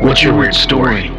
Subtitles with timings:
[0.00, 1.10] what's your weird story?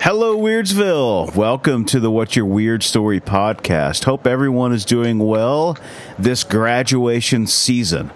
[0.00, 1.34] Hello, Weirdsville.
[1.36, 4.04] Welcome to the What's Your Weird Story podcast.
[4.04, 5.76] Hope everyone is doing well
[6.18, 8.10] this graduation season.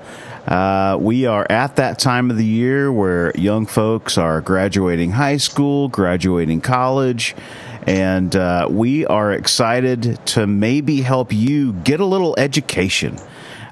[0.46, 5.36] Uh, we are at that time of the year where young folks are graduating high
[5.36, 7.34] school, graduating college,
[7.86, 13.18] and uh, we are excited to maybe help you get a little education.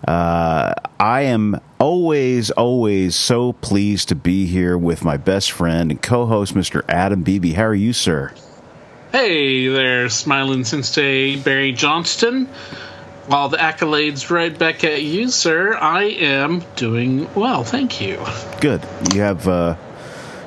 [0.07, 6.03] Uh, I am always, always so pleased to be here with my best friend and
[6.03, 6.83] co host, Mr.
[6.89, 7.53] Adam Beebe.
[7.53, 8.33] How are you, sir?
[9.13, 12.47] Hey there, smiling Sensei Barry Johnston.
[13.27, 18.19] While the accolades right back at you, sir, I am doing well, thank you.
[18.61, 18.83] Good.
[19.13, 19.77] You have uh,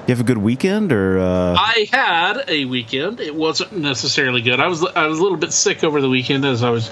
[0.07, 1.55] you have a good weekend, or uh...
[1.57, 3.19] I had a weekend.
[3.19, 4.59] It wasn't necessarily good.
[4.59, 6.91] I was I was a little bit sick over the weekend, as I was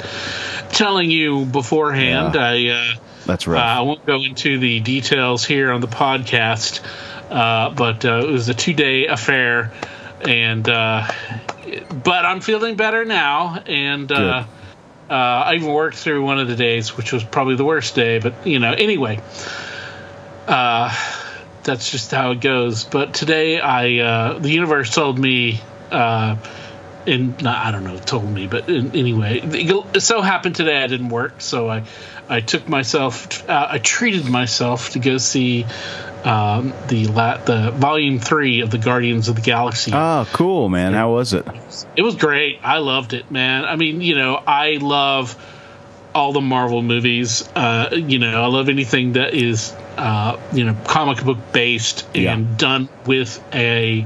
[0.72, 2.36] telling you beforehand.
[2.36, 2.42] Yeah.
[2.42, 3.60] I uh, that's right.
[3.60, 6.82] Uh, I won't go into the details here on the podcast,
[7.30, 9.72] uh, but uh, it was a two day affair,
[10.22, 11.08] and uh,
[12.04, 14.46] but I'm feeling better now, and uh,
[15.10, 18.20] uh, I even worked through one of the days, which was probably the worst day.
[18.20, 19.22] But you know, anyway,
[20.48, 20.90] uh,
[21.64, 22.84] that's just how it goes.
[22.84, 25.62] But today, I the universe told me.
[27.06, 31.10] in, I don't know, told me, but in, anyway, it so happened today I didn't
[31.10, 31.84] work, so I
[32.30, 35.66] I took myself, uh, I treated myself to go see
[36.24, 39.92] um, the la- the volume three of the Guardians of the Galaxy.
[39.94, 40.94] Oh, cool, man!
[40.94, 41.46] How was it?
[41.96, 42.60] It was great.
[42.64, 43.66] I loved it, man.
[43.66, 45.36] I mean, you know, I love
[46.16, 47.48] all the Marvel movies.
[47.56, 52.24] Uh, you know, I love anything that is, uh, you know, comic book based and
[52.24, 52.40] Yeah.
[52.58, 54.06] done with a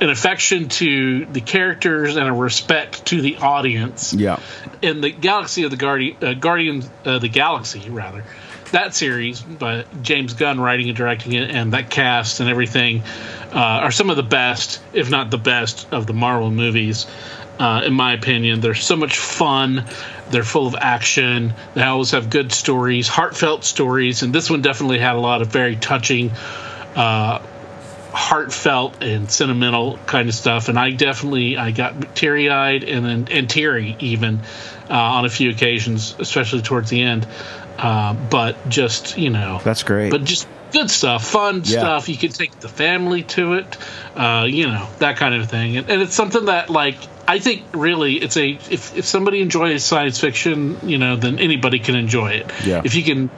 [0.00, 4.38] an affection to the characters and a respect to the audience Yeah,
[4.80, 8.22] in the Galaxy of the Guardian, uh, Guardians uh, the Galaxy rather,
[8.70, 13.02] that series by James Gunn writing and directing it, and that cast and everything
[13.52, 17.06] uh, are some of the best, if not the best, of the Marvel movies.
[17.58, 19.84] Uh, in my opinion, they're so much fun.
[20.30, 21.54] They're full of action.
[21.74, 25.48] They always have good stories, heartfelt stories, and this one definitely had a lot of
[25.48, 26.30] very touching.
[26.94, 27.40] Uh,
[28.10, 33.50] heartfelt and sentimental kind of stuff and i definitely i got teary-eyed and then and
[33.50, 34.40] teary even
[34.88, 37.26] uh, on a few occasions especially towards the end
[37.78, 40.10] uh, but just you know that's great.
[40.10, 41.80] but just good stuff fun Yeah.
[41.80, 43.76] stuff you can take the family to it
[44.16, 46.96] uh, you know that kind of thing and, and it's something that like
[47.28, 51.78] i think really it's a if, if somebody enjoys science fiction you know then anybody
[51.78, 52.82] can enjoy it Yeah.
[52.84, 53.30] if you can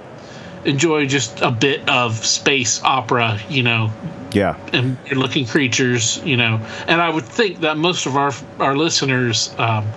[0.64, 3.90] enjoy just a bit of space opera you know
[4.32, 6.60] yeah, and weird looking creatures, you know.
[6.86, 8.30] And I would think that most of our
[8.60, 9.88] our listeners um,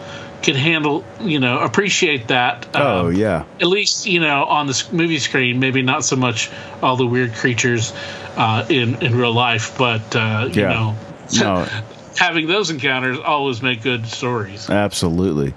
[0.42, 2.66] can handle, you know, appreciate that.
[2.74, 6.50] oh um, yeah, At least, you know, on the movie screen, maybe not so much
[6.82, 7.94] all the weird creatures
[8.36, 10.96] uh, in in real life, but uh, you know,
[11.36, 11.68] no,
[12.18, 14.70] having those encounters always make good stories.
[14.70, 15.54] absolutely.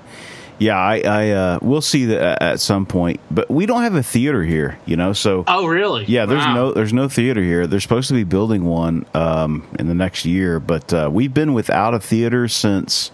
[0.58, 4.02] Yeah, I, I uh, we'll see that at some point, but we don't have a
[4.02, 5.12] theater here, you know.
[5.12, 6.06] So Oh, really?
[6.06, 6.54] Yeah, there's Wow.
[6.54, 7.66] no there's no theater here.
[7.66, 11.52] They're supposed to be building one um, in the next year, but uh, we've been
[11.52, 13.10] without a theater since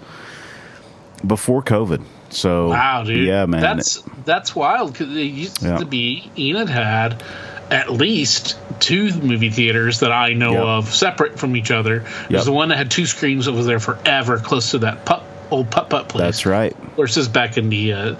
[1.26, 2.02] before COVID.
[2.30, 3.26] So Wow, dude.
[3.26, 5.78] yeah, man, That's that's wild because it used Yeah.
[5.78, 7.22] to be Enid had
[7.72, 10.62] at least two movie theaters that I know Yep.
[10.64, 12.04] of separate from each other.
[12.30, 12.44] Yep.
[12.44, 15.70] The one that had two screens that was there forever, close to that putt, old
[15.70, 16.22] putt putt place.
[16.22, 16.72] that's right.
[16.72, 17.92] Of course, this back in the.
[17.92, 18.14] Uh,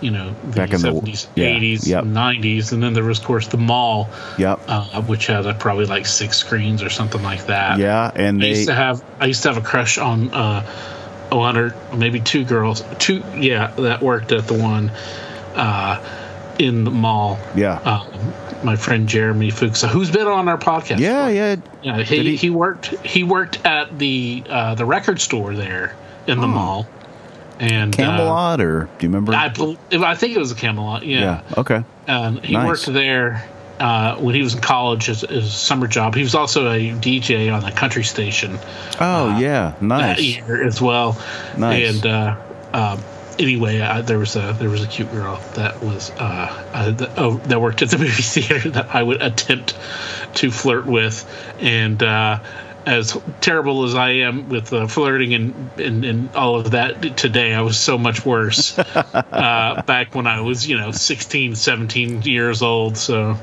[0.00, 2.04] you know, the Back in the- 70s, yeah, 80s, yep.
[2.04, 4.08] 90s, and then there was, of course, the mall,
[4.38, 4.60] Yep.
[4.68, 7.80] uh, which had uh, probably like six screens or something like that.
[7.80, 10.62] yeah, and I they used to have I used to have a crush on uh,
[11.32, 14.92] one or maybe two girls, two yeah, that worked at the one
[15.56, 15.98] uh,
[16.58, 17.38] in the mall.
[17.54, 18.32] yeah Um,
[18.64, 20.98] my friend Jeremy Fuchs, who's been on our podcast.
[20.98, 22.02] yeah yeah yeah.
[22.02, 22.36] He, he?
[22.36, 25.94] he worked he worked at the uh, the record store there
[26.26, 26.86] in the mall,
[27.60, 29.32] and uh, Camelot or do you remember?
[29.34, 29.46] I
[29.92, 31.04] I think it was a Camelot.
[31.06, 31.20] yeah.
[31.48, 31.84] yeah Okay.
[32.06, 32.66] And he Nice.
[32.66, 36.14] worked there uh, when he was in college as, as a summer job.
[36.16, 38.58] He was also a DJ on a country station
[39.00, 40.20] Oh yeah, that nice.
[40.20, 41.16] year as well.
[41.56, 41.94] Nice.
[42.02, 42.36] And uh,
[42.72, 42.98] um,
[43.38, 47.18] anyway, uh, there was a there was a cute girl that was uh, uh, that,
[47.18, 49.78] oh, that worked at the movie theater that I would attempt
[50.34, 51.24] to flirt with,
[51.60, 52.40] and uh,
[52.88, 57.52] as terrible as I am with uh, flirting and, and, and all of that today,
[57.52, 62.62] I was so much worse uh, back when I was, you know, 16, 17 years
[62.62, 62.96] old.
[62.96, 63.36] So,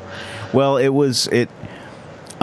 [0.52, 1.50] well, it was it.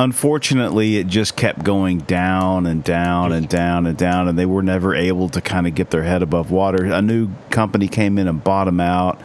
[0.03, 4.63] Unfortunately, it just kept going down and down and down and down, and they were
[4.63, 6.87] never able to kind of get their head above water.
[6.87, 9.21] A new company came in and bought them out,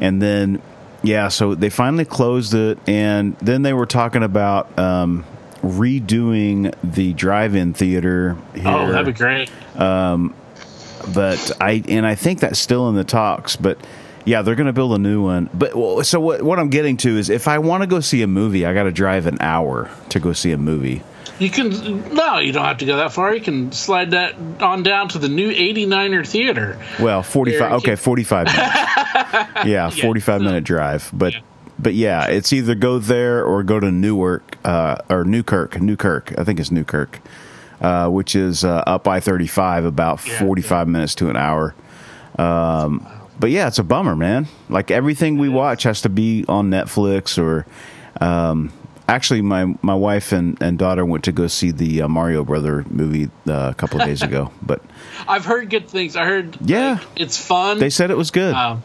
[0.00, 0.60] and then
[1.02, 5.24] yeah, so they finally closed it, and then they were talking about um,
[5.62, 8.36] redoing the drive-in theater.
[8.54, 8.64] Here.
[8.66, 9.50] Oh, that'd be great.
[9.74, 10.34] Um,
[11.14, 13.56] but I and I think that's still in the talks.
[13.56, 13.78] But
[14.24, 15.50] yeah, they're going to build a new one.
[15.52, 16.42] But well, so what?
[16.42, 18.84] What I'm getting to is, if I want to go see a movie, I got
[18.84, 21.02] to drive an hour to go see a movie.
[21.38, 23.34] You can no, you don't have to go that far.
[23.34, 26.80] You can slide that on down to the new 89er theater.
[27.00, 27.72] Well, 45.
[27.72, 28.60] Okay, 45 minutes.
[29.66, 31.10] yeah, 45 yeah, minute drive.
[31.12, 31.40] But yeah
[31.78, 35.80] but yeah, it's either go there or go to Newark uh, or Newkirk.
[35.80, 37.20] Newkirk, I think it's Newkirk,
[37.80, 40.92] uh, which is uh, up I thirty five, about yeah, forty five yeah.
[40.92, 41.74] minutes to an hour.
[42.38, 43.06] Um,
[43.38, 44.46] but yeah, it's a bummer, man.
[44.68, 47.66] Like everything we watch has to be on Netflix or.
[48.20, 48.72] Um,
[49.08, 52.84] actually, my my wife and, and daughter went to go see the uh, Mario Brother
[52.88, 54.52] movie uh, a couple of days ago.
[54.62, 54.82] But
[55.28, 56.16] I've heard good things.
[56.16, 57.78] I heard yeah, like, it's fun.
[57.78, 58.54] They said it was good.
[58.54, 58.82] Um,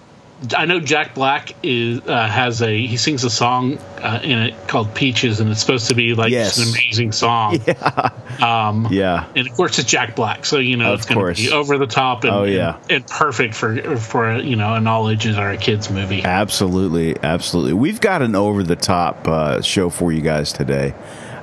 [0.55, 4.67] I know Jack Black is uh, has a he sings a song uh, in it
[4.67, 6.57] called Peaches, and it's supposed to be like yes.
[6.57, 7.59] an amazing song.
[7.69, 8.11] Yeah.
[8.41, 9.27] Um, yeah.
[9.35, 11.77] And of course, it's Jack Black, so you know of it's going to be over
[11.77, 12.77] the top and, oh, yeah.
[12.83, 16.23] and, and, perfect for for you know a knowledge or a kids movie.
[16.23, 17.73] Absolutely, absolutely.
[17.73, 20.93] We've got an over the top uh, show for you guys today.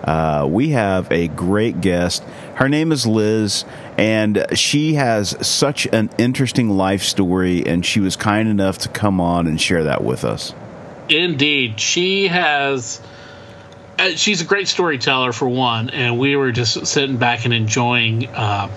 [0.06, 2.22] Uh, we have a great guest.
[2.54, 3.64] Her name is Liz,
[3.98, 9.20] and she has such an interesting life story, and she was kind enough to come
[9.20, 10.54] on and share that with us.
[11.08, 11.80] Indeed.
[11.80, 13.00] She has.
[13.98, 18.28] Uh, she's a great storyteller, for one, and we were just sitting back and enjoying.
[18.28, 18.68] Uh,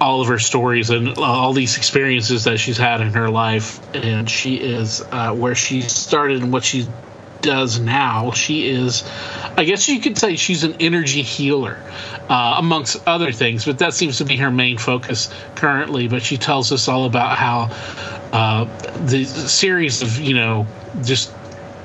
[0.00, 4.28] all of her stories and all these experiences that she's had in her life, and
[4.28, 6.88] she is uh, where she started and what she's
[7.44, 8.32] does now.
[8.32, 9.04] She is,
[9.56, 11.78] I guess you could say, she's an energy healer,
[12.28, 16.08] uh, amongst other things, but that seems to be her main focus currently.
[16.08, 17.70] But she tells us all about how
[18.32, 18.64] uh,
[19.06, 20.66] the series of, you know,
[21.04, 21.32] just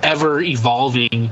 [0.01, 1.29] ever evolving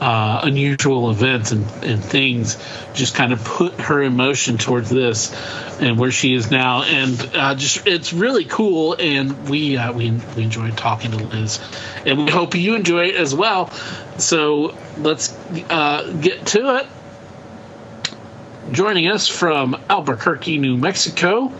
[0.00, 2.56] uh, unusual events and, and things
[2.94, 5.34] just kind of put her emotion towards this
[5.80, 6.82] and where she is now.
[6.82, 11.60] And uh, just it's really cool and we uh, we, we enjoyed talking to liz
[12.06, 13.70] and we hope you enjoy it as well.
[14.18, 15.34] So let's
[15.68, 16.86] uh, get to it.
[18.72, 21.52] Joining us from albuquerque new mexico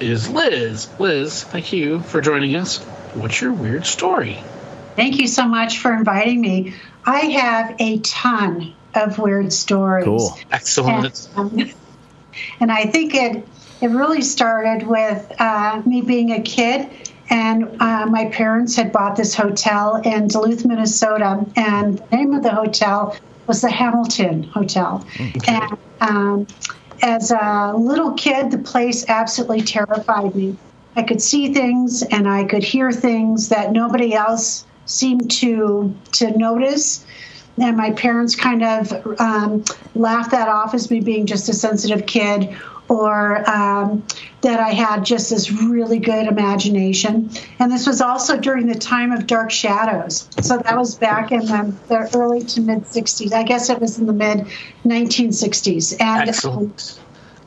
[0.00, 0.88] is liz.
[0.98, 2.82] Liz thank you for joining us.
[3.14, 4.42] What's your weird story?
[4.96, 6.74] Thank you so much for inviting me
[7.04, 10.04] I have a ton of weird stories.
[10.04, 10.38] Cool.
[10.50, 11.28] Excellent.
[11.36, 11.72] And, um,
[12.60, 13.46] and I think it
[13.80, 16.90] it really started with uh, me being a kid,
[17.30, 22.42] and uh, my parents had bought this hotel in Duluth, Minnesota, and the name of
[22.42, 23.16] the hotel
[23.46, 25.04] was the Hamilton Hotel.
[25.14, 25.40] Okay.
[25.48, 26.46] And um,
[27.02, 30.56] as a little kid, the place absolutely terrified me.
[30.96, 36.36] I could see things and I could hear things that nobody else seemed to to
[36.36, 37.04] notice
[37.58, 42.06] and my parents kind of um, laughed that off as me being just a sensitive
[42.06, 42.56] kid
[42.88, 44.04] or um,
[44.40, 47.30] that I had just this really good imagination.
[47.60, 50.28] And this was also during the time of Dark Shadows.
[50.40, 53.32] So that was back in the, the early to mid 60s.
[53.32, 54.46] I guess it was in the mid
[54.84, 56.00] 1960s.
[56.00, 56.98] And, Excellent.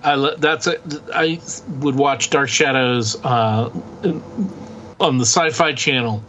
[0.01, 0.77] I, that's a,
[1.13, 1.41] I
[1.79, 3.69] would watch Dark Shadows uh,
[4.99, 6.23] on the Sci Fi Channel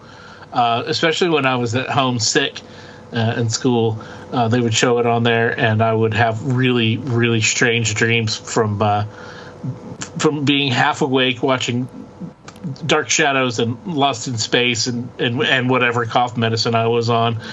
[0.54, 2.60] uh, especially when I was at home sick
[3.12, 4.00] uh, in school.
[4.32, 8.36] Uh, they would show it on there, and I would have really, really strange dreams
[8.36, 9.04] from uh,
[10.18, 11.88] from being half awake watching
[12.86, 17.34] Dark Shadows and Lost in Space and and, and whatever cough medicine I was on.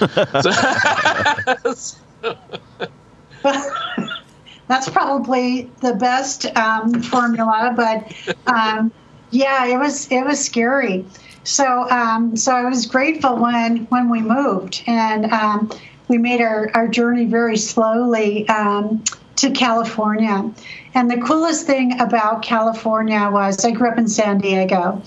[4.68, 8.12] That's probably the best um, formula, but
[8.46, 8.92] um,
[9.30, 11.04] yeah, it was it was scary.
[11.44, 15.70] So, um, so I was grateful when when we moved, and um,
[16.08, 19.02] we made our, our journey very slowly um,
[19.36, 20.52] to California.
[20.94, 25.02] And the coolest thing about California was I grew up in San Diego.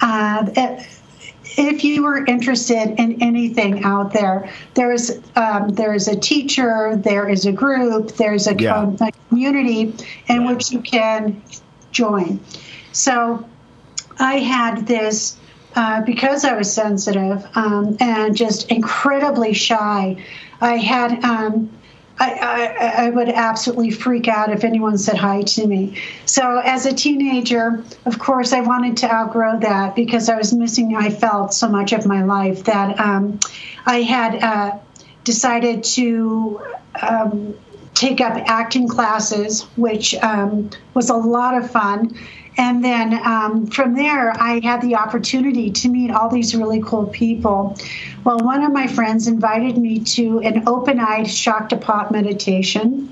[0.00, 0.86] Uh, it,
[1.56, 6.94] if you were interested in anything out there, there is um, there is a teacher,
[6.96, 8.92] there is a group, there's a, yeah.
[9.00, 9.94] a community
[10.28, 11.42] in which you can
[11.90, 12.38] join.
[12.92, 13.44] So
[14.18, 15.36] I had this
[15.74, 20.22] uh, because I was sensitive um, and just incredibly shy.
[20.60, 21.24] I had.
[21.24, 21.70] Um,
[22.22, 25.96] I, I, I, would absolutely freak out if anyone said hi to me.
[26.26, 30.94] So, as a teenager, of course, I wanted to outgrow that because I was missing,
[30.94, 33.40] I felt so much of my life that um,
[33.86, 34.78] I had uh,
[35.24, 36.60] decided to
[37.00, 37.54] um,
[37.94, 42.14] take up acting classes, which um, was a lot of fun.
[42.56, 47.06] And then um, from there, I had the opportunity to meet all these really cool
[47.06, 47.76] people.
[48.24, 51.76] Well, one of my friends invited me to an open eyed shakti
[52.10, 53.10] meditation.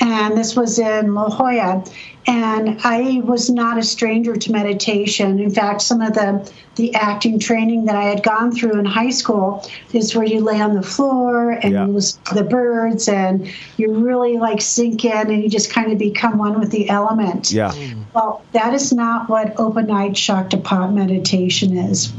[0.00, 1.84] And this was in La Jolla.
[2.28, 5.40] And I was not a stranger to meditation.
[5.40, 9.08] In fact, some of the, the acting training that I had gone through in high
[9.08, 11.86] school is where you lay on the floor and yeah.
[11.86, 15.90] you listen to the birds and you really like sink in and you just kind
[15.90, 17.50] of become one with the element.
[17.50, 17.72] Yeah.
[17.72, 18.02] Hmm.
[18.14, 20.58] Well, that is not what open eyed shakti
[20.90, 22.12] meditation is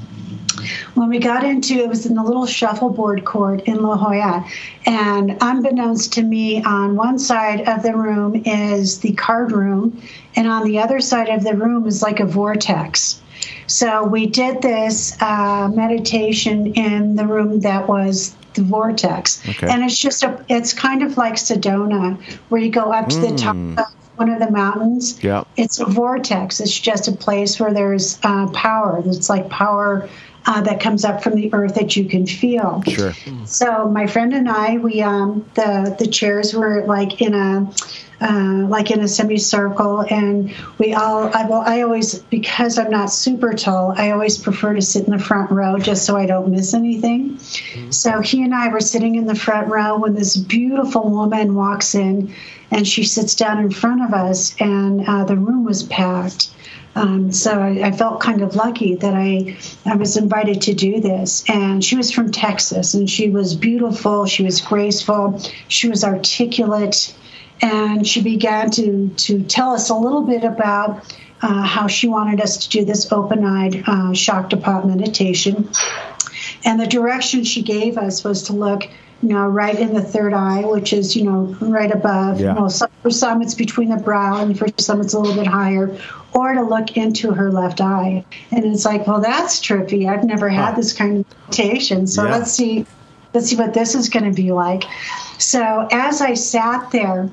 [0.96, 4.46] when we got into it was in the little shuffleboard court in La Jolla.
[4.86, 10.02] And unbeknownst to me, on one side of the room is the card room,
[10.36, 13.22] and on the other side of the room is like a vortex.
[13.68, 19.68] So we did this uh, meditation in the room that was the vortex, okay.
[19.70, 23.30] and it's just a, it's kind of like Sedona, where you go up to mm.
[23.30, 23.78] the top hmm.
[23.78, 23.86] of
[24.16, 25.24] one of the mountains.
[25.24, 26.60] Yeah, it's a vortex.
[26.60, 29.02] It's just a place where there's uh, power.
[29.06, 30.10] It's like power
[30.50, 32.82] uh, that comes up from the earth that you can feel.
[32.88, 33.14] Sure.
[33.46, 37.72] So my friend and I, we um, the the chairs were like in a
[38.20, 41.30] uh, like in a semicircle, and we all.
[41.36, 43.94] I, well, I always because I'm not super tall.
[43.96, 47.36] I always prefer to sit in the front row just so I don't miss anything.
[47.36, 47.92] Mm-hmm.
[47.92, 51.94] So he and I were sitting in the front row when this beautiful woman walks
[51.94, 52.34] in,
[52.72, 56.50] and she sits down in front of us, and uh, the room was packed
[56.96, 61.00] um, so I, I, felt kind of lucky that I, I was invited to do
[61.00, 61.44] this.
[61.48, 67.16] And she was from Texas, and she was beautiful, she was graceful, she was articulate,
[67.62, 72.42] and she began to to tell us a little bit about uh, how she wanted
[72.42, 75.70] us to do this open-eyed uh, shock pop meditation.
[76.66, 78.84] And the direction she gave us was to look
[79.22, 82.40] you know, right in the third eye, which is, you know, right above.
[82.40, 82.54] Yeah.
[82.54, 85.48] Well, some, for some, it's between the brow, and for some, it's a little bit
[85.48, 85.98] higher.
[86.34, 90.08] Or to look into her left eye, and it's like, well, that's trippy.
[90.08, 92.38] I've never had this kind of meditation, so yeah.
[92.38, 92.86] let's see,
[93.34, 94.84] let's see what this is going to be like.
[95.40, 97.30] So as I sat there,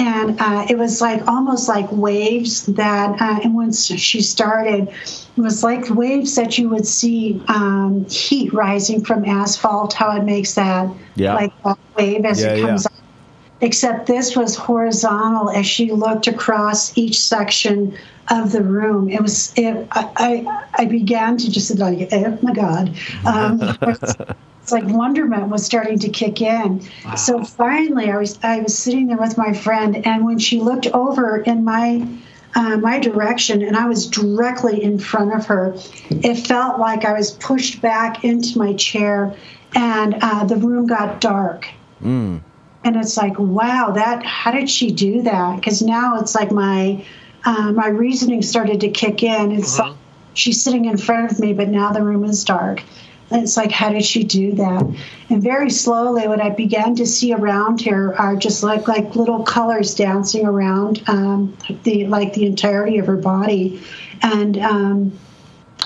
[0.00, 5.40] and uh, it was like almost like waves that, uh, and once she started, it
[5.40, 10.54] was like waves that you would see um, heat rising from asphalt, how it makes
[10.54, 11.34] that yeah.
[11.34, 12.96] like that wave as yeah, it comes yeah.
[12.96, 13.04] up.
[13.60, 17.94] Except this was horizontal as she looked across each section
[18.30, 19.10] of the room.
[19.10, 19.86] It was it.
[19.90, 22.96] I I, began to just like, oh my god.
[23.26, 23.60] Um,
[24.72, 26.86] it's like wonderment was starting to kick in.
[27.04, 27.14] Wow.
[27.16, 30.86] So finally, I was I was sitting there with my friend, and when she looked
[30.88, 32.06] over in my
[32.54, 35.74] uh, my direction and I was directly in front of her.
[36.10, 39.36] It felt like I was pushed back into my chair
[39.76, 41.68] and uh, the room got dark.
[42.02, 42.40] Mm.
[42.82, 45.56] And it's like, wow, that how did she do that?
[45.56, 47.04] Because now it's like my
[47.44, 49.52] uh, my reasoning started to kick in.
[49.52, 49.90] It's uh-huh.
[49.90, 49.98] like
[50.34, 52.82] she's sitting in front of me, but now the room is dark.
[53.30, 54.82] And it's like, how did she do that?
[55.28, 59.44] And very slowly, what I began to see around her are just like like little
[59.44, 63.80] colors dancing around um, the like the entirety of her body,
[64.22, 65.18] and um,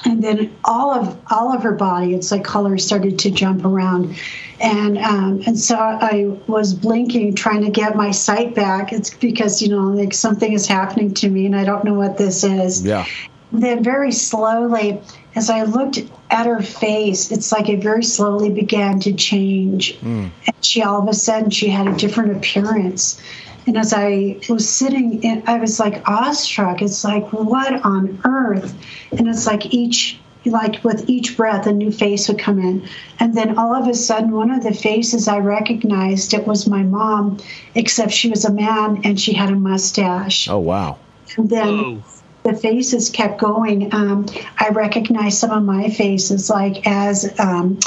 [0.06, 4.16] and then all of all of her body, it's like colors started to jump around,
[4.60, 8.90] and um, and so I was blinking, trying to get my sight back.
[8.92, 12.16] It's because you know like something is happening to me, and I don't know what
[12.16, 12.84] this is.
[12.84, 13.04] Yeah.
[13.52, 15.00] Then very slowly
[15.36, 16.00] as I looked
[16.34, 19.98] at her face, it's like it very slowly began to change.
[20.00, 20.30] Mm.
[20.46, 23.22] And she all of a sudden she had a different appearance.
[23.66, 26.82] And as I was sitting in, I was like awestruck.
[26.82, 28.74] It's like, what on earth?
[29.12, 32.86] And it's like each like with each breath a new face would come in
[33.18, 36.82] and then all of a sudden one of the faces i recognized it was my
[36.82, 37.38] mom
[37.74, 40.98] except she was a man and she had a mustache oh wow
[41.38, 42.13] and then Whoa
[42.44, 43.92] the faces kept going.
[43.92, 44.26] Um,
[44.58, 47.80] I recognized some of my faces like as um,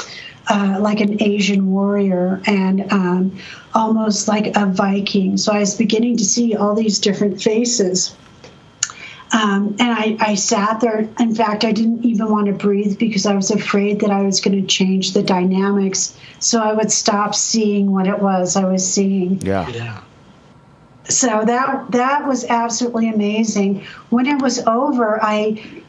[0.48, 3.38] uh, like an Asian warrior and um,
[3.72, 5.36] almost like a Viking.
[5.36, 8.16] So I was beginning to see all these different faces.
[9.30, 11.06] Um, and I, I, sat there.
[11.20, 14.40] In fact, I didn't even want to breathe because I was afraid that I was
[14.40, 16.18] going to change the dynamics.
[16.38, 19.42] So I would stop seeing what it was I was seeing.
[19.42, 19.68] Yeah.
[19.68, 20.00] Yeah
[21.08, 23.84] so that that was absolutely amazing.
[24.10, 25.82] When it was over, I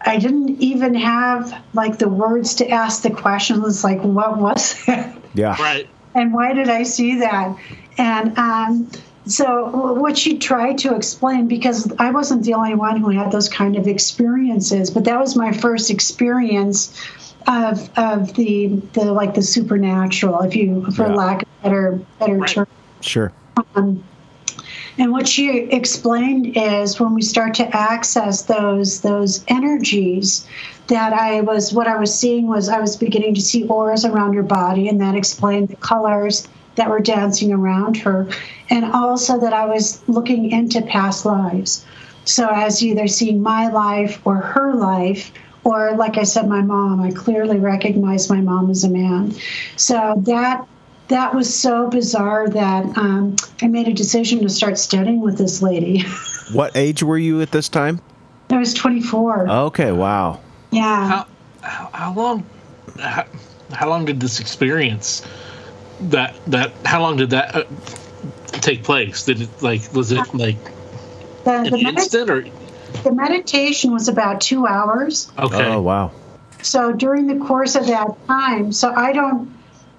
[0.00, 5.16] I didn't even have like the words to ask the questions like, what was that?
[5.34, 5.56] Yeah.
[5.60, 5.88] Right.
[6.14, 7.56] and why did I see that?
[7.98, 8.90] And um,
[9.26, 13.48] so, what she tried to explain, because I wasn't the only one who had those
[13.48, 16.92] kind of experiences, but that was my first experience
[17.46, 21.14] of of the the like the supernatural, if you, for Yeah.
[21.14, 22.48] lack of better better Right.
[22.50, 22.66] term.
[23.00, 23.32] Sure.
[24.96, 30.46] And what she explained is when we start to access those those energies
[30.86, 34.34] that I was what I was seeing was I was beginning to see auras around
[34.34, 36.46] her body and that explained the colors
[36.76, 38.28] that were dancing around her
[38.70, 41.84] and also that I was looking into past lives.
[42.24, 45.32] So as either seeing my life or her life
[45.64, 49.34] or like I said my mom I clearly recognized my mom as a man.
[49.76, 50.68] So that
[51.08, 55.62] that was so bizarre that um, I made a decision to start studying with this
[55.62, 56.04] lady.
[56.52, 58.02] What age were you at this time?
[58.50, 59.48] I was 24.
[59.48, 59.92] Okay.
[59.92, 60.40] Wow.
[60.70, 61.08] yeah.
[61.08, 61.26] How,
[61.62, 62.46] how, how long?
[63.00, 63.24] How,
[63.72, 65.26] how long did this experience?
[66.02, 67.64] That that how long did that uh,
[68.60, 69.24] take place?
[69.24, 70.58] Did it like was it like
[71.44, 72.44] The, an the, medi- instant or
[73.02, 75.32] the meditation was about two hours.
[75.38, 75.64] okay?
[75.64, 76.10] Oh wow.
[76.60, 79.50] So during the course of that time, so I don't,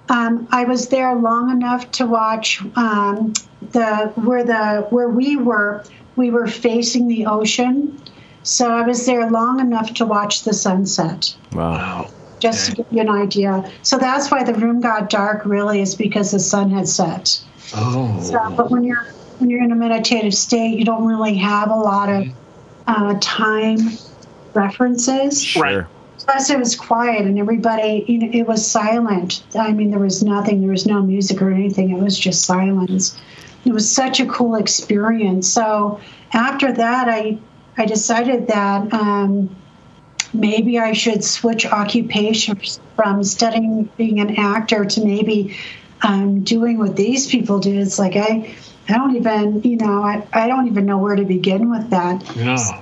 [0.09, 3.33] um, I was there long enough to watch um,
[3.71, 5.83] the where the where we were.
[6.15, 8.01] We were facing the ocean,
[8.43, 11.35] so I was there long enough to watch the sunset.
[11.51, 11.71] Wow.
[11.71, 12.11] Wow.
[12.39, 13.69] Just to give you an idea.
[13.81, 15.45] So that's why the room got dark.
[15.45, 17.43] Really, is because the sun had set.
[17.75, 18.21] Oh.
[18.23, 19.07] So, but when you're
[19.39, 22.27] when you're in a meditative state, you don't really have a lot of
[22.87, 23.77] uh, time
[24.53, 25.43] references.
[25.43, 25.87] Sure.
[26.19, 29.43] Plus, it was quiet and everybody, you know, it was silent.
[29.57, 31.91] I mean, there was nothing, there was no music or anything.
[31.91, 33.19] It was just silence.
[33.65, 35.47] It was such a cool experience.
[35.51, 35.99] So
[36.33, 37.37] after that, I
[37.77, 39.53] I decided that um,
[40.33, 45.57] maybe I should switch occupations from studying being an actor to maybe
[46.01, 47.77] um, doing what these people do.
[47.79, 48.55] It's like I
[48.87, 52.35] I don't even you know I, I don't even know where to begin with that
[52.35, 52.81] Yeah.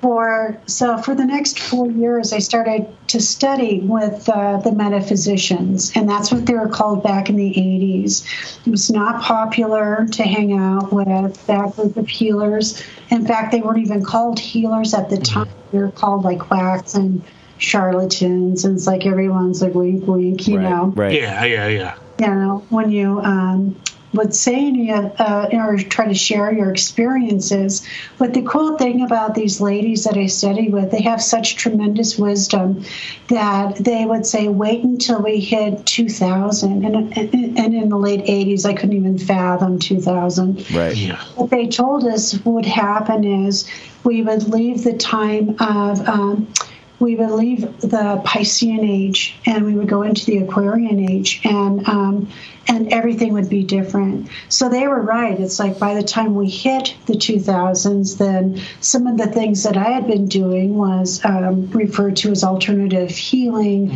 [0.00, 5.92] For so for the next four years i started to study with uh, the metaphysicians
[5.94, 10.22] and that's what they were called back in the 80s it was not popular to
[10.22, 15.10] hang out with that group of healers in fact they weren't even called healers at
[15.10, 17.22] the time they were called like quacks and
[17.58, 20.70] charlatans and it's like everyone's like wink wink you right.
[20.70, 21.12] know Right.
[21.12, 21.44] Yeah.
[21.44, 21.66] Yeah.
[21.66, 21.98] Yeah.
[22.20, 23.76] you know, when you um,
[24.14, 27.86] would say any, uh, or try to share your experiences.
[28.18, 32.18] But the cool thing about these ladies that I study with, they have such tremendous
[32.18, 32.84] wisdom
[33.28, 36.84] that they would say, wait until we hit 2000.
[36.84, 40.96] And, and, and in the late 80s, I couldn't even fathom 2000 Right.
[40.96, 41.22] Yeah.
[41.34, 43.68] what they told us would happen is
[44.04, 46.52] we would leave the time of um,
[47.00, 51.86] we would leave the Piscean age and we would go into the Aquarian age and
[51.88, 52.28] um,
[52.68, 54.28] and everything would be different.
[54.50, 55.40] So they were right.
[55.40, 59.78] It's like by the time we hit the 2000s, then some of the things that
[59.78, 63.90] I had been doing was um, referred to as alternative healing,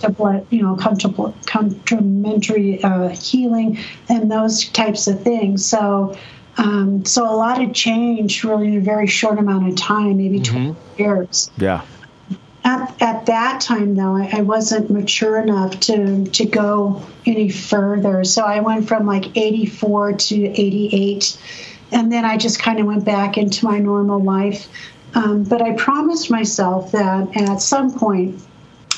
[0.00, 3.78] to blood, you know, complementary uh, healing,
[4.08, 5.66] and those types of things.
[5.66, 6.16] So.
[6.58, 10.40] Um, so a lot of change really in a very short amount of time, maybe
[10.40, 11.50] 20 years.
[11.58, 11.82] Yeah.
[12.66, 18.24] At, at that time, though, I, I wasn't mature enough to, to go any further.
[18.24, 21.38] So I went from like 84 to 88.
[21.92, 24.68] And then I just kind of went back into my normal life.
[25.14, 28.42] Um, but I promised myself that at some point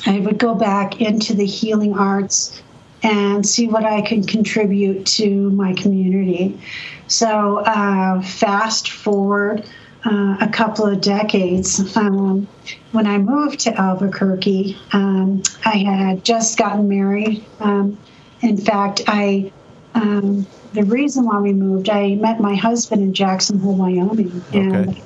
[0.06, 2.62] I would go back into the healing arts
[3.02, 6.58] and see what I can contribute to my community.
[7.06, 9.68] So, uh, fast forward
[10.04, 12.48] uh, a couple of decades, um,
[12.92, 17.46] when I moved to Albuquerque, um, I had just gotten married.
[17.60, 17.98] Um,
[18.40, 19.52] in fact, I
[19.94, 24.88] um, the reason why we moved, I met my husband in Jackson Hole, Wyoming, and
[24.88, 25.02] Okay.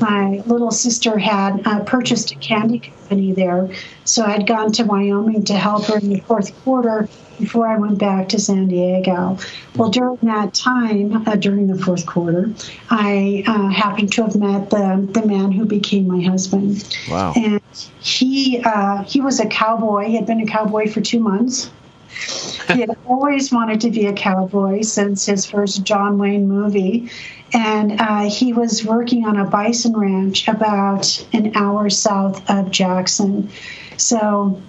[0.00, 3.70] my little sister had uh, purchased a candy company there.
[4.04, 7.98] So I'd gone to Wyoming to help her in the fourth quarter before I went
[7.98, 9.38] back to San Diego.
[9.76, 12.52] Well, during that time, uh, during the fourth quarter,
[12.90, 16.96] I uh, happened to have met the, the man who became my husband.
[17.10, 17.32] Wow.
[17.36, 17.60] And
[18.00, 20.06] he uh, he was a cowboy.
[20.06, 21.70] He had been a cowboy for two months.
[22.68, 27.10] he had always wanted to be a cowboy since his first John Wayne movie.
[27.52, 33.48] And uh, he was working on a bison ranch about an hour south of Jackson.
[33.96, 34.60] So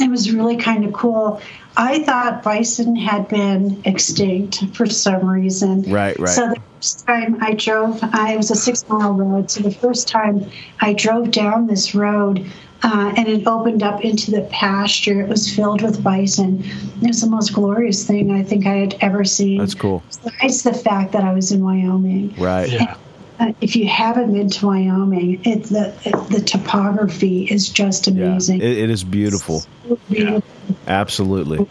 [0.00, 1.40] it was really kind of cool.
[1.76, 5.82] I thought bison had been extinct for some reason.
[5.82, 6.28] Right, right.
[6.28, 9.50] So the first time I drove, it was a six mile road.
[9.50, 12.46] So the first time I drove down this road,
[12.82, 15.20] uh, and it opened up into the pasture.
[15.22, 16.62] It was filled with bison.
[17.02, 19.58] It was the most glorious thing I think I had ever seen.
[19.58, 20.02] That's cool.
[20.08, 22.34] Besides the fact that I was in Wyoming.
[22.36, 22.70] Right.
[22.70, 22.96] Yeah.
[23.40, 28.12] Uh, if you haven't been to Wyoming, it, the it, the topography is just Yeah.
[28.12, 28.60] amazing.
[28.60, 29.60] It, it is beautiful.
[29.88, 30.42] So beautiful.
[30.86, 31.66] Absolutely.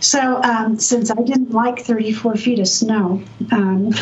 [0.00, 3.20] So, um, since I didn't like 34 feet of snow,
[3.50, 3.86] um,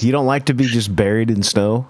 [0.00, 1.86] you don't like to be just buried in snow?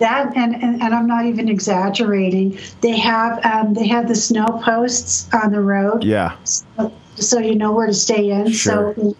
[0.00, 2.56] that and, and, and I'm not even exaggerating.
[2.82, 6.36] They have um, they have the snow posts on the road, Yeah.
[6.44, 8.52] so, so you know where to stay in.
[8.52, 8.94] Sure.
[8.94, 9.16] So.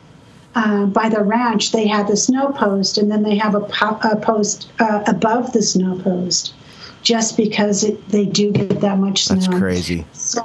[0.55, 3.99] Uh, by the ranch, they had the snow post, and then they have a, po-
[4.03, 6.53] a post uh, above the snow post,
[7.03, 9.37] just because it, they do get that much snow.
[9.37, 10.05] That's crazy.
[10.13, 10.43] So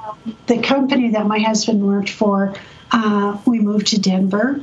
[0.47, 2.53] the company that my husband worked for,
[2.91, 4.61] uh, we moved to Denver,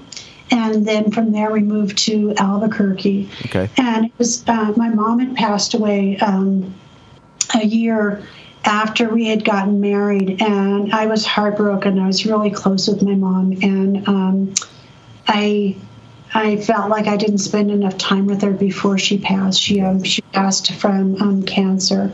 [0.51, 3.29] and then from there we moved to Albuquerque.
[3.47, 3.69] Okay.
[3.77, 6.75] And it was uh, my mom had passed away um,
[7.55, 8.23] a year
[8.65, 11.99] after we had gotten married, and I was heartbroken.
[11.99, 14.55] I was really close with my mom, and um,
[15.27, 15.77] I.
[16.33, 19.61] I felt like I didn't spend enough time with her before she passed.
[19.61, 22.13] She um, she passed from um, cancer,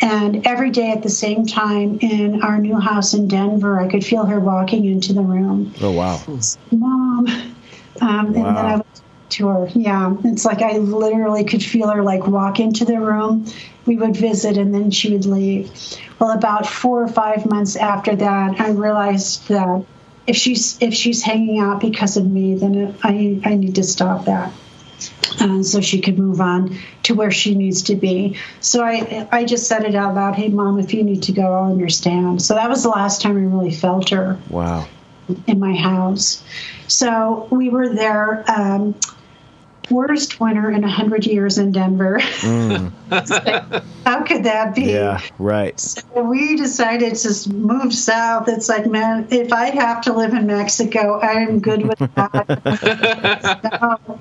[0.00, 4.04] and every day at the same time in our new house in Denver, I could
[4.04, 5.74] feel her walking into the room.
[5.80, 6.20] Oh, wow.
[6.70, 7.26] Mom.
[8.00, 9.68] Um, And then I went to her.
[9.74, 10.16] Yeah.
[10.24, 13.44] It's like I literally could feel her like walk into the room.
[13.84, 15.70] We would visit and then she would leave.
[16.18, 19.84] Well, about four or five months after that, I realized that
[20.26, 24.26] if she's if she's hanging out because of me, then I I need to stop
[24.26, 24.52] that.
[25.40, 28.36] Uh, so she could move on to where she needs to be.
[28.60, 30.34] So I I just said it out loud.
[30.34, 32.42] Hey, mom, if you need to go, I'll understand.
[32.42, 34.86] So that was the last time I really felt her Wow.
[35.46, 36.42] in my house.
[36.88, 38.44] So we were there.
[38.50, 38.94] Um,
[39.90, 42.18] worst winter in 100 years in Denver.
[42.20, 44.92] How could that be?
[44.92, 45.78] Yeah, right.
[45.78, 48.48] So we decided to move south.
[48.48, 53.98] It's like, man, if I have to live in Mexico, I'm good with that.
[54.06, 54.20] so,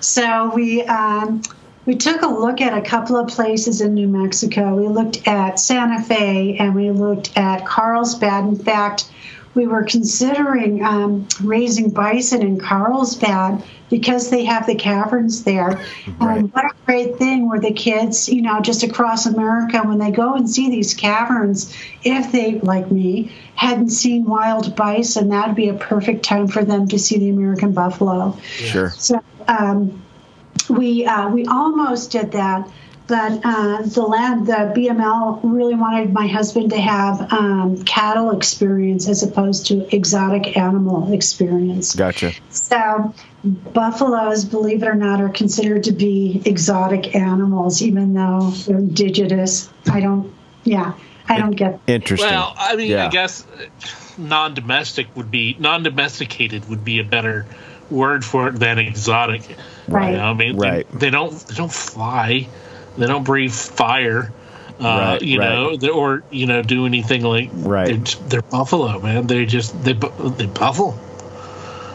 [0.00, 1.42] so we um,
[1.86, 4.74] we took a look at a couple of places in New Mexico.
[4.74, 8.44] We looked at Santa Fe and we looked at Carlsbad.
[8.44, 9.08] In fact,
[9.54, 15.84] we were considering um, raising bison in Carlsbad because they have the caverns there.
[16.18, 16.38] Right.
[16.38, 20.10] Um, what a great thing where the kids, you know, just across America, when they
[20.10, 25.68] go and see these caverns, if they, like me, hadn't seen wild bison, that'd be
[25.68, 28.36] a perfect time for them to see the American buffalo.
[28.42, 28.90] Sure.
[28.90, 30.02] So um,
[30.68, 32.68] we uh, we almost did that,
[33.06, 39.08] but uh, the land the BML really wanted my husband to have um, cattle experience
[39.08, 41.94] as opposed to exotic animal experience.
[41.94, 42.32] Gotcha.
[42.50, 43.14] So
[43.52, 49.68] buffaloes, believe it or not, are considered to be exotic animals, even though they're indigenous.
[49.90, 50.32] I don't.
[50.64, 50.94] Yeah,
[51.28, 51.80] I don't get.
[51.86, 52.30] Interesting.
[52.30, 53.06] Well, I mean, Yeah.
[53.06, 53.66] I guess uh,
[54.18, 57.46] non-domestic would be non-domesticated would be a better
[57.90, 59.42] word for it than exotic.
[59.88, 60.10] Right.
[60.12, 60.90] You know, I mean, Right.
[60.92, 62.48] they, they don't they don't fly,
[62.98, 64.32] they don't breathe fire.
[64.78, 65.48] Uh, Right, you right.
[65.48, 67.86] know, they- or you know, do anything like Right.
[68.04, 69.26] They're, they're buffalo, man.
[69.26, 70.98] They just they bu- they buffalo.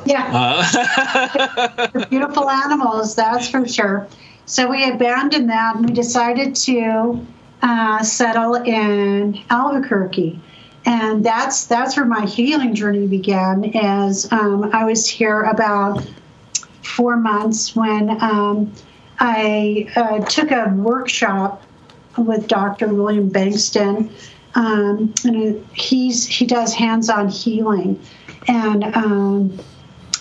[0.05, 0.29] Yeah.
[0.33, 4.07] Uh, beautiful animals, that's for sure.
[4.45, 7.25] So we abandoned that and we decided to
[7.61, 10.39] uh, settle in Albuquerque.
[10.85, 13.75] And that's that's where my healing journey began.
[13.75, 16.03] As um, I was here about
[16.81, 18.73] four months when um,
[19.19, 21.63] I uh, took a workshop
[22.17, 22.87] with Dr.
[22.87, 24.09] William Bengston,
[24.55, 27.99] um, and he's he does hands-on healing,
[28.47, 29.59] and um,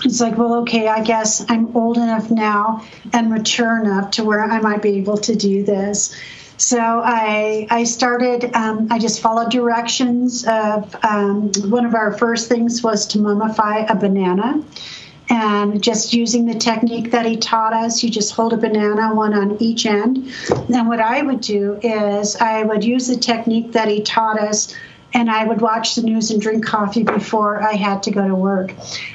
[0.04, 4.42] it's like, well, okay, I guess I'm old enough now and mature enough to where
[4.42, 6.14] I might be able to do this.
[6.56, 8.54] So I I started.
[8.54, 13.90] Um, I just followed directions of um, one of our first things was to mummify
[13.90, 14.62] a banana,
[15.30, 18.02] and just using the technique that he taught us.
[18.02, 20.34] You just hold a banana, one on each end.
[20.68, 24.74] Then what I would do is I would use the technique that he taught us
[25.12, 28.34] and I would watch the news and drink coffee before I had to go to
[28.34, 28.72] work.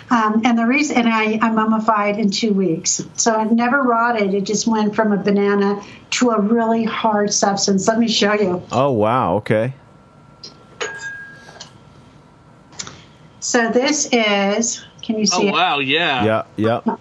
[0.10, 4.34] Um, and the reason, and I, I mummified in two weeks, so it never rotted.
[4.34, 5.82] It just went from a banana
[6.12, 7.88] to a really hard substance.
[7.88, 8.64] Let me show you.
[8.72, 9.36] oh, wow.
[9.38, 9.74] Okay.
[13.40, 15.52] So this is, can you see oh it?
[15.52, 16.26] wow, yeah.
[16.26, 16.44] Yeah,
[16.84, 16.96] yeah.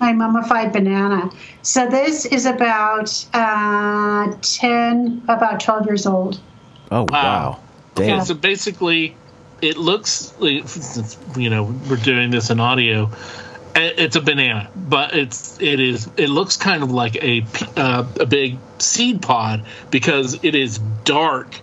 [0.00, 1.30] my mummified banana.
[1.62, 6.40] So this is about uh, ten, about twelve years old.
[6.90, 7.60] Oh wow!
[7.94, 8.18] Damn.
[8.18, 9.16] Okay, so basically,
[9.62, 10.64] it looks like,
[11.36, 13.10] you know we're doing this in audio.
[13.76, 18.06] It's a banana, but it's it is it looks kind of like a p- uh,
[18.20, 21.58] a big seed pod because it is dark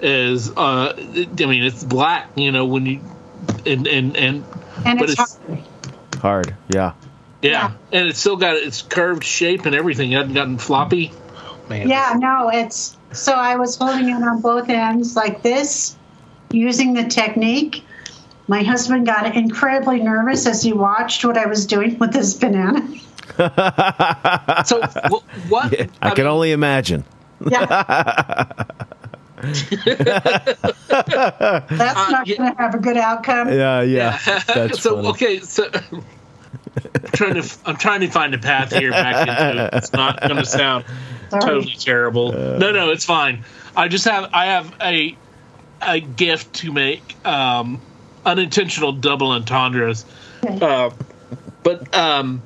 [0.00, 3.00] as uh I mean it's black you know when you
[3.64, 4.44] and and and
[4.84, 5.62] And but it's, it's- hard.
[6.46, 6.56] Hard.
[6.68, 6.92] Yeah.
[7.42, 10.12] yeah, and it's still got its curved shape and everything.
[10.12, 11.12] It hasn't gotten floppy.
[11.68, 15.96] Man, Yeah, no, it's so I was holding it on both ends like this,
[16.50, 17.84] using the technique.
[18.48, 22.88] My husband got incredibly nervous as he watched what I was doing with this banana.
[24.64, 25.22] So what?
[25.48, 27.04] what I can mean, only imagine.
[27.50, 27.66] Yeah.
[29.36, 29.66] That's
[30.90, 32.36] uh, not yeah.
[32.36, 33.52] going to have a good outcome.
[33.52, 33.82] Yeah.
[33.82, 34.18] Yeah.
[34.46, 35.08] That's so funny.
[35.08, 36.04] okay, so I'm
[37.12, 39.74] trying to I'm trying to find a path here back into it.
[39.74, 40.84] It's not going to sound
[41.30, 41.42] Sorry.
[41.42, 42.32] totally terrible.
[42.32, 43.44] no, no, it's fine.
[43.76, 45.16] I just have I have a
[45.82, 47.80] a gift to make um,
[48.24, 50.04] unintentional double entendres.
[50.44, 50.58] Okay.
[50.64, 50.90] Uh,
[51.62, 52.42] but um,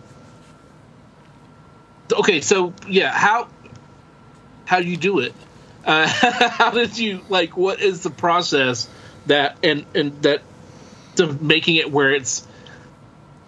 [2.12, 3.48] okay, so yeah, how
[4.64, 5.34] how do you do it?
[5.84, 6.06] Uh,
[6.50, 7.56] how did you like?
[7.56, 8.88] What is the process
[9.26, 10.42] that and and that
[11.16, 12.46] to making it where it's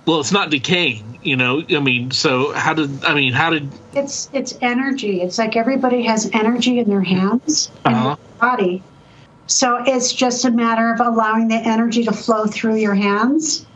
[0.06, 1.18] well, it's not decaying.
[1.22, 3.32] You know, I mean, so how did I mean?
[3.32, 5.20] How did It's it's energy.
[5.22, 8.16] It's like everybody has energy in their hands and Uh-huh.
[8.16, 8.82] their body.
[9.46, 13.66] So it's just a matter of allowing the energy to flow through your hands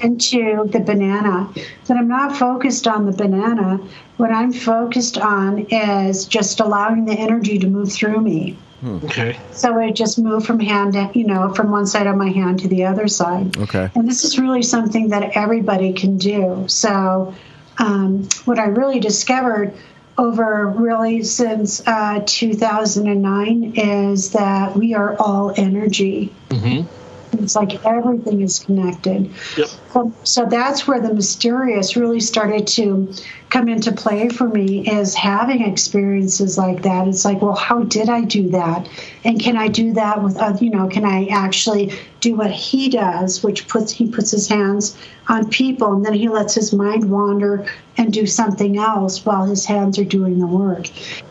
[0.00, 1.48] into the banana.
[1.86, 3.78] But I'm not focused on the banana.
[4.16, 8.58] What I'm focused on is just allowing the energy to move through me.
[8.84, 9.38] Okay?
[9.52, 12.60] So it just moved from hand, to, you know, from one side of my hand
[12.60, 13.56] to the other side.
[13.56, 13.90] Okay.
[13.94, 16.64] And this is really something that everybody can do.
[16.68, 17.34] So,
[17.78, 19.74] um, what I really discovered
[20.18, 26.32] over really since uh, 2009 is that we are all energy.
[26.48, 27.42] Mm-hmm.
[27.42, 29.30] It's like everything is connected.
[29.56, 29.68] Yep.
[29.92, 33.12] So, so that's where the mysterious really started to
[33.50, 37.06] come into play for me is having experiences like that.
[37.06, 38.88] It's like, well, how did I do that?
[39.24, 42.88] And can I do that with, other, you know, can I actually do what he
[42.88, 44.96] does, which puts he puts his hands
[45.28, 49.64] on people and then he lets his mind wander and do something else while his
[49.64, 50.88] hands are doing the work.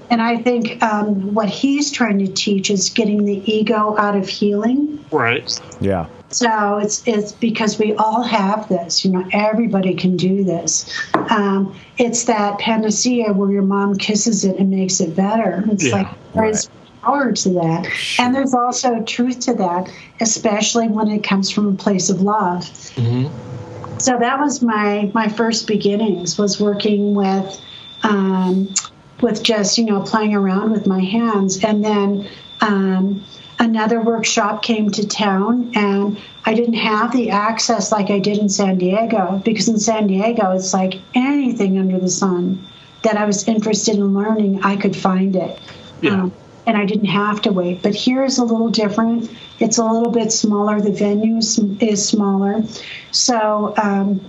[0.09, 4.27] And I think um, what he's trying to teach is getting the ego out of
[4.29, 5.03] healing.
[5.11, 5.59] Right.
[5.81, 6.07] Yeah.
[6.35, 10.91] So it's it's because we all have this, you know, everybody can do this.
[11.13, 15.63] Um, it's that panacea where your mom kisses it and makes it better.
[15.71, 16.69] It's Yeah, like there's
[17.01, 17.87] power to that,
[18.19, 22.63] and there's also truth to that, especially when it comes from a place of love.
[22.95, 23.97] Mm-hmm.
[23.99, 27.57] So that was my my first beginnings was working with
[28.03, 28.73] um,
[29.21, 32.27] with just you know playing around with my hands, and then
[32.59, 33.23] um,
[33.59, 38.49] another workshop came to town, and I didn't have the access like I did in
[38.49, 42.65] San Diego because in San Diego it's like anything under the sun
[43.03, 45.59] that I was interested in learning, I could find it.
[46.01, 46.23] Yeah.
[46.23, 46.33] Um,
[46.67, 47.83] and I didn't have to wait.
[47.83, 49.29] But here is a little different.
[49.59, 50.81] It's a little bit smaller.
[50.81, 52.63] The venue is, smaller.
[53.11, 54.19] So um,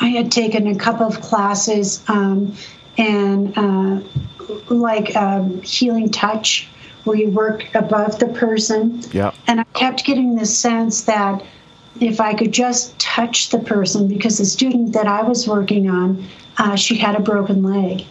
[0.00, 2.54] I had taken a couple of classes um,
[2.96, 4.00] and uh,
[4.70, 6.68] like um, healing touch,
[7.04, 9.02] where you work above the person.
[9.12, 9.32] Yeah.
[9.46, 11.42] And I kept getting this sense that
[12.00, 16.24] if I could just touch the person, because the student that I was working on,
[16.58, 18.04] uh, she had a broken leg.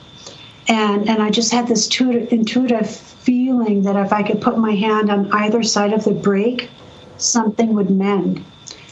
[0.67, 5.09] And, and I just had this intuitive feeling that if I could put my hand
[5.09, 6.69] on either side of the break,
[7.17, 8.43] something would mend.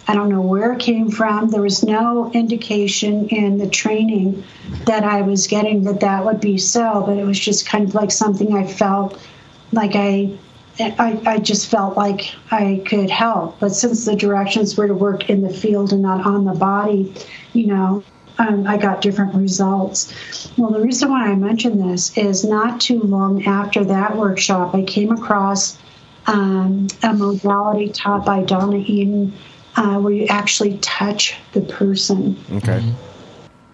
[0.07, 1.49] I don't know where it came from.
[1.49, 4.43] There was no indication in the training
[4.85, 7.95] that I was getting that that would be so, but it was just kind of
[7.95, 9.19] like something I felt
[9.71, 10.37] like I,
[10.79, 13.59] I, I just felt like I could help.
[13.59, 17.13] But since the directions were to work in the field and not on the body,
[17.53, 18.03] you know,
[18.37, 20.51] um, I got different results.
[20.57, 24.83] Well, the reason why I mention this is not too long after that workshop, I
[24.83, 25.77] came across
[26.27, 29.33] um, a modality taught by Donna Eden
[29.75, 32.37] uh, where you actually touch the person.
[32.51, 32.83] Okay.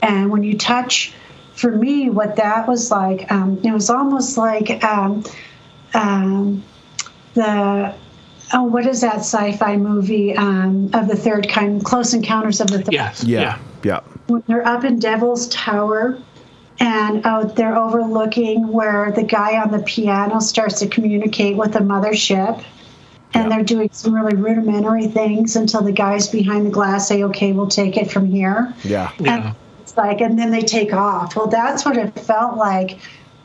[0.02, 1.14] And when you touch,
[1.54, 4.84] for me, what that was like, um, it was almost like
[5.94, 6.64] um,
[7.34, 7.94] the
[8.54, 11.84] oh, what is that sci-fi movie um, of the third kind?
[11.84, 12.94] Close Encounters of the Third.
[12.94, 13.24] Yes.
[13.24, 13.60] Yeah.
[13.84, 14.02] Yeah.
[14.28, 16.22] When they're up in Devil's Tower.
[16.80, 21.80] And out they're overlooking where the guy on the piano starts to communicate with the
[21.80, 22.64] mothership.
[23.36, 27.52] And they're doing some really rudimentary things until the guys behind the glass say, okay,
[27.52, 28.74] we'll take it from here.
[28.84, 29.12] Yeah.
[29.20, 29.54] Yeah.
[29.82, 31.36] It's like, and then they take off.
[31.36, 32.98] Well, that's what it felt like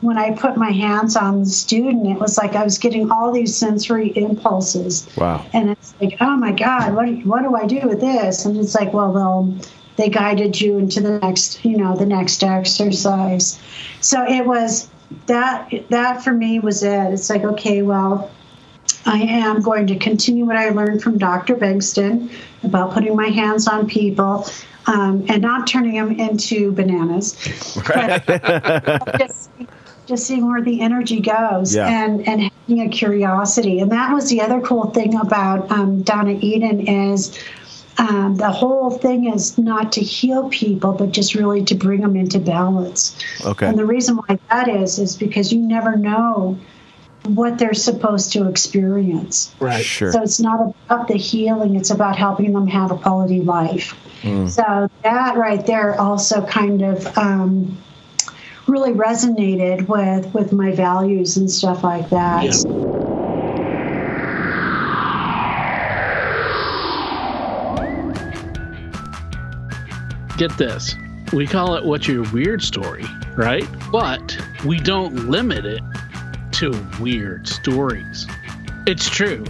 [0.07, 3.31] when I put my hands on the student, it was like I was getting all
[3.33, 5.07] these sensory impulses.
[5.17, 5.45] Wow.
[5.53, 8.45] And it's like, oh my God, what, what do I do with this?
[8.45, 12.41] And it's like, well, they'll, they guided you into the next, you know, the next
[12.41, 13.59] exercise.
[13.99, 14.89] So it was
[15.25, 17.13] that, that for me was it.
[17.13, 18.31] It's like, okay, well,
[19.05, 21.55] I am going to continue what I learned from Dr.
[21.55, 22.31] Bengston
[22.63, 24.47] about putting my hands on people
[24.85, 27.33] um, and not turning them into bananas.
[29.17, 29.49] just,
[30.07, 31.87] just seeing where the energy goes Yeah.
[31.87, 33.79] and, and having a curiosity.
[33.79, 37.37] And that was the other cool thing about um, Donna Eden is
[37.99, 42.15] um, the whole thing is not to heal people, but just really to bring them
[42.15, 43.17] into balance.
[43.45, 43.67] Okay.
[43.67, 46.57] And the reason why that is, is because you never know
[47.25, 49.53] what they're supposed to experience.
[49.59, 49.83] Right.
[49.83, 50.11] Sure.
[50.11, 53.95] So it's not about the healing, it's about helping them have a quality life.
[54.49, 57.77] So that right there also kind of um,
[58.67, 62.43] really resonated with, with my values and stuff like that.
[62.43, 62.51] Yeah.
[70.37, 70.95] Get this.
[71.33, 73.67] We call it What's Your Weird Story, right?
[73.91, 75.81] But we don't limit it
[76.53, 78.27] to weird stories.
[78.85, 79.43] It's true.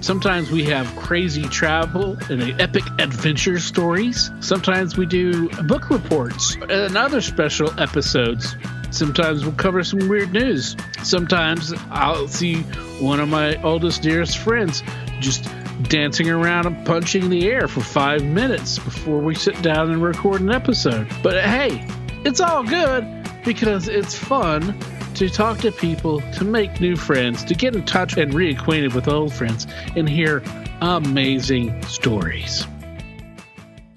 [0.00, 4.30] Sometimes we have crazy travel and epic adventure stories.
[4.40, 8.56] Sometimes we do book reports and other special episodes.
[8.90, 10.74] Sometimes we'll cover some weird news.
[11.02, 12.62] Sometimes I'll see
[12.98, 14.82] one of my oldest, dearest friends
[15.20, 15.44] just
[15.84, 20.40] dancing around and punching the air for five minutes before we sit down and record
[20.40, 21.06] an episode.
[21.22, 21.86] But hey,
[22.24, 23.06] it's all good
[23.44, 24.78] because it's fun
[25.20, 29.06] to talk to people, to make new friends, to get in touch and reacquainted with
[29.06, 30.42] old friends, and hear
[30.80, 32.66] amazing stories.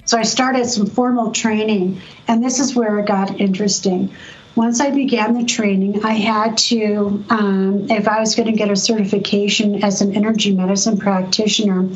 [0.03, 4.13] So I started some formal training, and this is where it got interesting.
[4.55, 8.69] Once I began the training, I had to, um, if I was going to get
[8.69, 11.87] a certification as an energy medicine practitioner,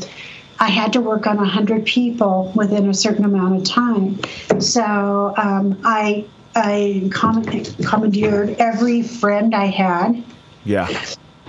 [0.57, 4.21] I had to work on 100 people within a certain amount of time.
[4.61, 6.25] So um, I,
[6.57, 10.23] I commandeered every friend I had.
[10.65, 10.87] Yeah.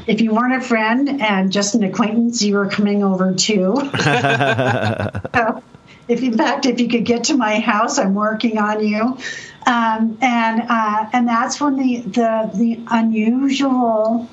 [0.07, 3.75] If you weren't a friend and just an acquaintance, you were coming over too.
[5.35, 5.62] So,
[6.09, 9.18] if in fact, if you could get to my house, I'm working on you.
[9.66, 14.27] Um, and uh, and that's when the the the unusual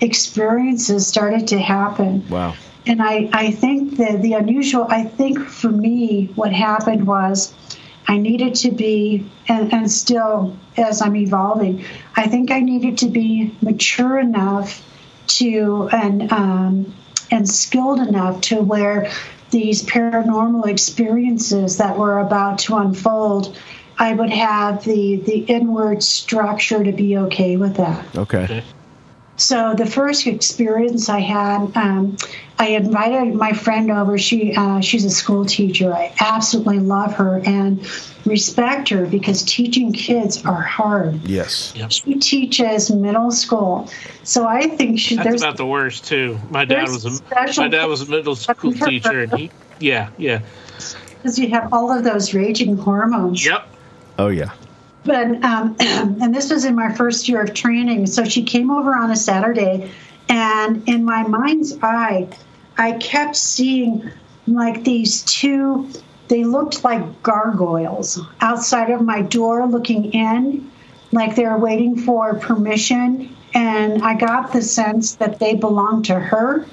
[0.00, 2.26] experiences started to happen.
[2.28, 2.54] Wow.
[2.86, 7.52] And I, I think that the unusual, I think for me, what happened was
[8.10, 11.84] I needed to be, and, and still as I'm evolving,
[12.16, 14.84] I think I needed to be mature enough
[15.38, 16.92] to, and, um,
[17.30, 19.12] and skilled enough to where
[19.52, 23.56] these paranormal experiences that were about to unfold,
[23.96, 28.16] I would have the, the inward structure to be okay with that.
[28.16, 28.64] Okay.
[29.40, 32.18] So the first experience I had, um,
[32.58, 34.18] I invited my friend over.
[34.18, 35.94] She uh, she's a school teacher.
[35.94, 37.80] I absolutely love her and
[38.26, 41.22] respect her because teaching kids are hard.
[41.22, 41.72] Yes.
[41.88, 43.88] She teaches middle school,
[44.24, 46.38] so I think she That's there's about the worst too.
[46.50, 47.10] My dad was a
[47.56, 50.42] my dad was a middle school teacher, and he, yeah, yeah,
[51.16, 53.44] because you have all of those raging hormones.
[53.44, 53.66] yep.
[54.18, 54.52] Oh yeah.
[55.04, 58.06] But um, and this was in my first year of training.
[58.06, 59.90] So she came over on a Saturday,
[60.28, 62.28] and in my mind's eye,
[62.76, 64.10] I kept seeing
[64.46, 65.90] like these two.
[66.28, 70.70] They looked like gargoyles outside of my door, looking in,
[71.10, 73.36] like they were waiting for permission.
[73.52, 76.66] And I got the sense that they belonged to her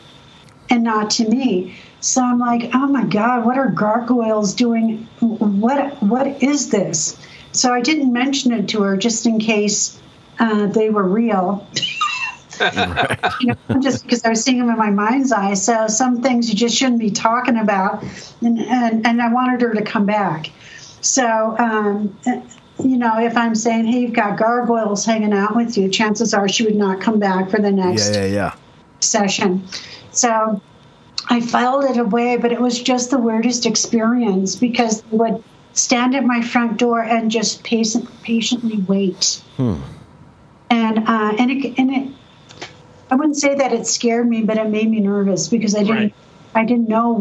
[0.70, 1.76] and not to me.
[2.02, 5.08] So I'm like, oh my God, what are gargoyles doing?
[5.20, 7.18] What what is this?
[7.58, 10.00] So I didn't mention it to her just in case
[10.40, 11.68] uh, they were real.
[13.42, 15.56] you know, just because I was seeing them in my mind's eye.
[15.56, 18.04] So some things you just shouldn't be talking about,
[18.42, 20.52] and and, and I wanted her to come back.
[21.02, 22.18] So um,
[22.84, 26.48] you know, if I'm saying, hey, you've got gargoyles hanging out with you, chances are
[26.48, 28.56] she would not come back for the next Yeah, yeah, yeah.
[29.00, 29.68] session.
[30.12, 30.62] So
[31.30, 35.44] I filed it away, but it was just the weirdest experience because they would
[35.78, 39.42] stand at my front door and just patient, patiently wait.
[40.70, 42.14] And uh, and it and it,
[43.10, 45.96] I wouldn't say that it scared me, but it made me nervous because I didn't
[45.96, 46.14] Right.
[46.56, 47.16] I didn't know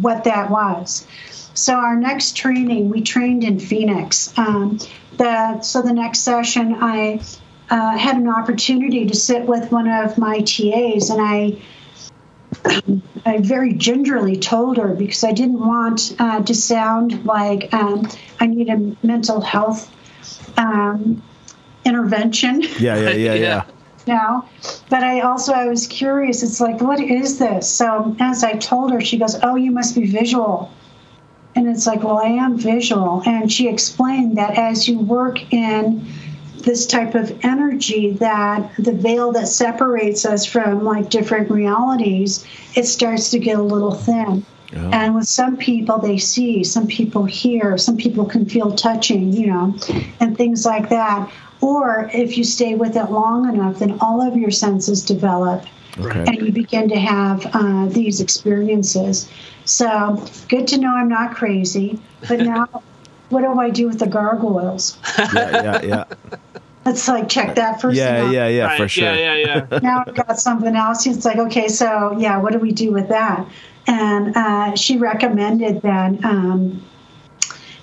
[0.00, 1.06] what that was.
[1.54, 4.36] So our next training, we trained in Phoenix.
[4.36, 4.78] Um,
[5.16, 7.20] the so the next session, I
[7.70, 11.58] uh, had an opportunity to sit with one of my TAs, and I
[13.24, 18.08] I very gingerly told her because I didn't want uh, to sound like um,
[18.38, 19.90] I a mental health
[20.56, 21.22] um,
[21.84, 22.62] intervention.
[22.78, 23.64] Yeah, yeah, yeah, yeah.
[24.06, 24.48] now
[24.88, 26.42] but i also i was curious.
[26.42, 27.70] It's like what is this?
[27.70, 30.72] So as i told her she goes oh you must be visual.
[31.54, 33.22] And it's like well i am visual.
[33.24, 36.06] And she explained that as you work in
[36.64, 42.44] this type of energy that the veil that separates us from like different realities
[42.76, 44.90] it starts to get a little thin Oh.
[44.92, 49.48] and with some people they see some people hear some people can feel touching you
[49.48, 49.74] know
[50.20, 51.28] and things like that
[51.60, 55.64] or if you stay with it long enough then all of your senses develop
[55.98, 56.20] Okay.
[56.24, 59.28] and you begin to have uh, these experiences
[59.64, 61.98] so good to know i'm not crazy
[62.28, 62.64] but now
[63.30, 66.04] what do i do with the gargoyles Yeah, yeah, yeah.
[66.84, 68.32] Let's like check that first Yeah, out.
[68.32, 69.14] yeah, yeah, right, for sure.
[69.14, 69.78] Yeah, yeah, yeah.
[69.82, 71.06] now I've got something else.
[71.06, 73.46] It's like, okay, so yeah, what do we do with that?
[73.86, 76.82] And uh, she recommended that um,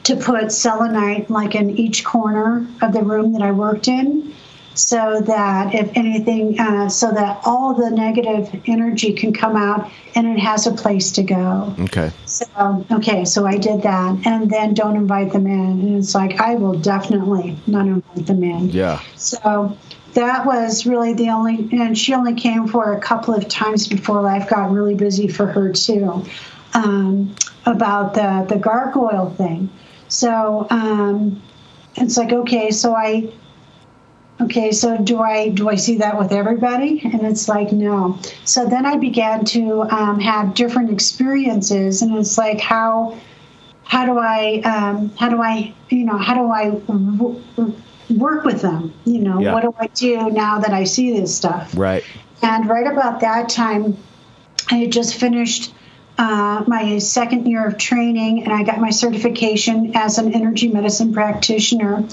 [0.03, 4.33] to put selenite like in each corner of the room that I worked in,
[4.73, 10.27] so that if anything, uh, so that all the negative energy can come out and
[10.27, 11.75] it has a place to go.
[11.79, 12.11] Okay.
[12.37, 15.69] So, okay, so I did that, and then don't invite them in.
[15.81, 18.69] And it's like, I will definitely not invite them in.
[18.69, 19.01] Yeah.
[19.15, 19.75] So
[20.13, 24.21] that was really the only, and she only came for a couple of times before
[24.21, 26.23] life got really busy for her too,
[26.75, 27.35] um,
[27.65, 29.69] about the the gargoyle thing.
[30.07, 31.41] So um,
[31.95, 33.33] it's like, okay, so I,
[34.41, 37.01] okay, so do I do I see that with everybody?
[37.03, 38.19] And it's like, no.
[38.45, 43.17] So then I began to um, have different experiences, and it's like how.
[43.89, 47.41] How do I, um, how do I, you know, how do I w-
[48.09, 48.93] work with them?
[49.05, 49.53] You know, Yeah.
[49.53, 51.73] what do I do now that I see this stuff?
[51.73, 52.03] Right.
[52.41, 53.95] And right about that time,
[54.69, 55.73] I had just finished
[56.17, 61.13] uh, my second year of training and I got my certification as an energy medicine
[61.13, 62.03] practitioner.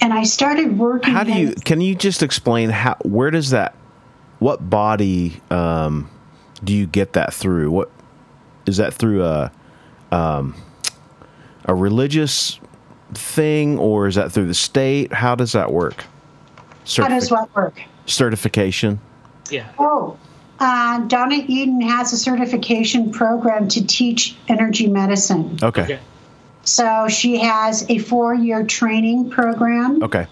[0.00, 1.12] And I started working.
[1.12, 1.54] How do you?
[1.64, 2.96] Can you just explain how?
[3.02, 3.74] Where does that?
[4.38, 6.08] What body um,
[6.62, 7.70] do you get that through?
[7.70, 7.90] What
[8.66, 9.50] is that through a
[10.12, 10.54] um,
[11.64, 12.60] a religious
[13.14, 15.12] thing, or is that through the state?
[15.12, 16.04] How does that work?
[16.96, 17.82] How does what work?
[18.06, 19.00] certification?
[19.50, 19.68] Yeah.
[19.78, 20.18] Oh,
[20.58, 25.58] uh, Donna Eden has a certification program to teach energy medicine.
[25.62, 25.82] Okay.
[25.82, 25.98] Okay.
[26.68, 30.02] So she has a four year training program.
[30.02, 30.26] Okay.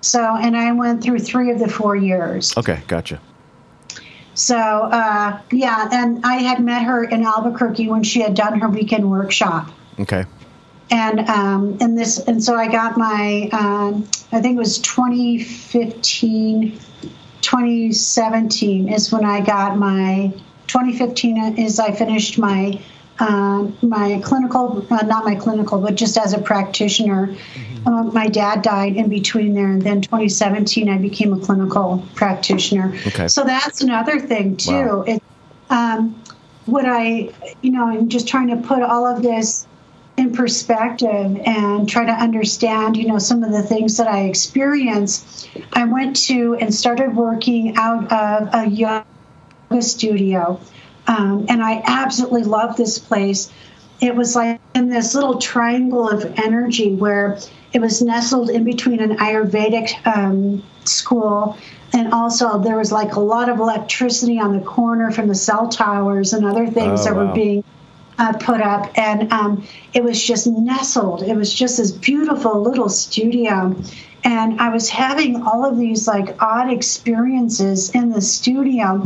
[0.00, 2.56] So, and I went through three of the four years.
[2.56, 2.80] Okay.
[2.88, 3.20] Gotcha.
[4.34, 8.68] So, uh, yeah, and I had met her in Albuquerque when she had done her
[8.68, 9.70] weekend workshop.
[9.98, 10.24] Okay.
[10.90, 16.78] And um, and this and so I got my um, I think it was 2015,
[17.40, 20.32] 2017 is when I got my
[20.66, 22.80] 2015 is I finished my
[23.20, 27.34] um, my clinical uh, not my clinical but just as a practitioner.
[27.86, 32.92] Um, my dad died in between there, and then 2017 I became a clinical practitioner.
[33.06, 33.28] Okay.
[33.28, 34.72] So that's another thing too.
[34.72, 35.02] Wow.
[35.02, 35.22] It
[35.70, 36.22] um,
[36.66, 39.66] what I you know I'm just trying to put all of this
[40.18, 45.48] in perspective and try to understand, you know, some of the things that I experienced,
[45.72, 49.04] I went to and started working out of a yoga
[49.78, 50.60] studio.
[51.08, 53.50] Um, and I absolutely love this place.
[54.00, 57.38] It was like in this little triangle of energy where
[57.72, 61.58] it was nestled in between an Ayurvedic um, school.
[61.92, 65.68] And also, there was like a lot of electricity on the corner from the cell
[65.68, 67.26] towers and other things Oh, that wow.
[67.26, 67.64] were being
[68.18, 71.22] uh, put up, and um, it was just nestled.
[71.22, 73.76] It was just this beautiful little studio,
[74.28, 79.02] and I was having all of these like odd experiences in the studio,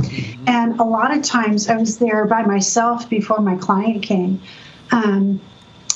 [0.49, 4.43] and a lot of times I was there by myself before my client came.
[4.91, 5.41] Um,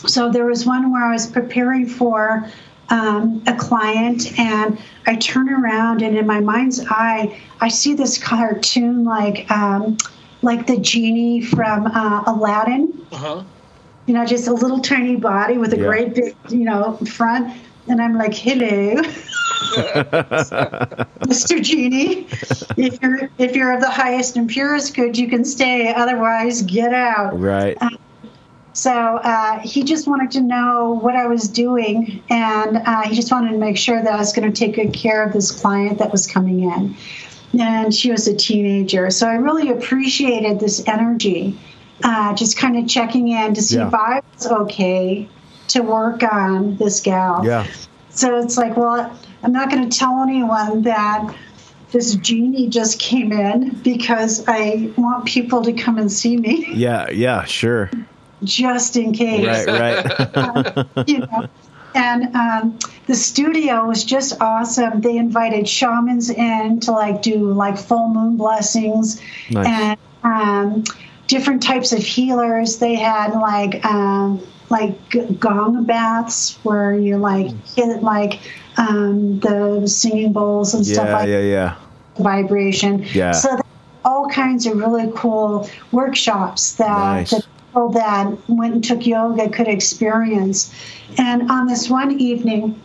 [0.06, 2.48] so there was one where I was preparing for
[2.88, 8.22] um, a client, and I turn around, and in my mind's eye, I see this
[8.22, 9.96] cartoon like um,
[10.42, 13.06] like the genie from uh, Aladdin.
[13.10, 13.42] Uh huh.
[14.06, 15.88] You know, just a little tiny body with a Yeah.
[15.88, 17.52] great big, you know, front.
[17.88, 18.96] And I'm like, hello,
[21.26, 21.62] Mr.
[21.62, 22.26] Genie.
[22.76, 25.92] If you're if you're of the highest and purest good, you can stay.
[25.94, 27.38] Otherwise, get out.
[27.38, 27.78] Right.
[28.72, 33.30] So uh, he just wanted to know what I was doing, and uh, he just
[33.32, 35.98] wanted to make sure that I was going to take good care of this client
[35.98, 36.94] that was coming in.
[37.58, 41.58] And she was a teenager, so I really appreciated this energy,
[42.04, 43.88] uh, just kind of checking in to see Yeah.
[43.88, 45.26] if I was okay
[45.68, 47.44] to work on this gal.
[47.44, 47.66] Yeah.
[48.10, 51.34] So it's like, well, I'm not going to tell anyone that
[51.92, 57.10] this genie just came in because I want people to come and see me Yeah.
[57.10, 57.44] Yeah.
[57.44, 57.90] Sure.
[58.42, 60.04] just in case Right.
[60.04, 60.86] Right.
[61.08, 61.48] you know
[61.96, 65.00] and um, the studio was just awesome.
[65.00, 69.66] They invited shamans in to like do like full moon blessings Nice.
[69.66, 70.84] and um,
[71.26, 72.76] different types of healers.
[72.78, 78.40] They had like um, like gong baths where you like hit like
[78.76, 81.76] um, the singing bowls and stuff Yeah, like yeah, yeah.
[82.18, 83.04] vibration.
[83.12, 83.32] Yeah.
[83.32, 83.58] So
[84.04, 87.30] all kinds of really cool workshops that Nice.
[87.30, 90.72] the people that went and took yoga could experience.
[91.18, 92.80] And on this one evening,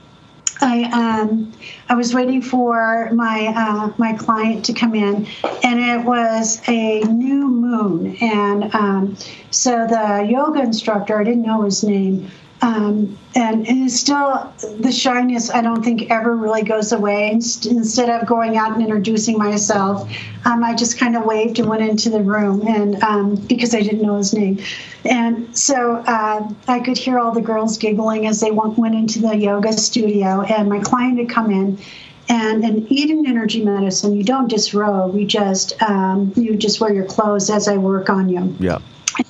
[0.62, 1.52] I um,
[1.90, 5.28] I was waiting for my uh, my client to come in,
[5.64, 9.18] and it was a new moon, and um,
[9.50, 12.30] so the yoga instructor I didn't know his name,
[12.62, 17.32] um, and it is still the shyness I don't think ever really goes away.
[17.32, 20.10] Inst- Instead of going out and introducing myself,
[20.46, 23.82] um, I just kind of waved and went into the room, and um, because I
[23.82, 24.60] didn't know his name,
[25.06, 29.20] and so uh, I could hear all the girls giggling as they went, went into
[29.20, 31.80] the yoga studio, and my client had come in.
[32.30, 35.16] And in Eden Energy Medicine, you don't disrobe.
[35.16, 38.78] You just um, you just wear your clothes as I work on you Yeah.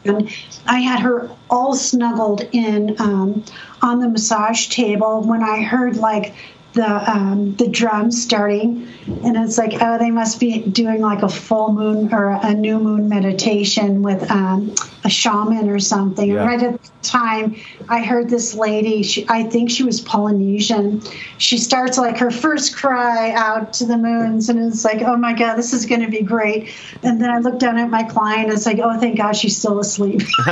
[0.06, 0.30] And
[0.66, 3.44] I had her all snuggled in um,
[3.82, 6.34] on the massage table when I heard like
[6.74, 11.30] the um, the drums starting, and it's like oh they must be doing like a
[11.30, 16.30] full moon or a new moon meditation with um, a shaman or something.
[16.30, 16.46] Yeah.
[16.46, 17.58] Right at the time,
[17.90, 19.04] I heard this lady.
[19.04, 21.02] She, I think she was Polynesian.
[21.38, 25.34] She starts like her first cry out to the moons, and it's like oh my
[25.34, 26.74] god this is going to be great.
[27.04, 28.52] And then I look down at my client.
[28.52, 30.20] It's like oh thank God she's still asleep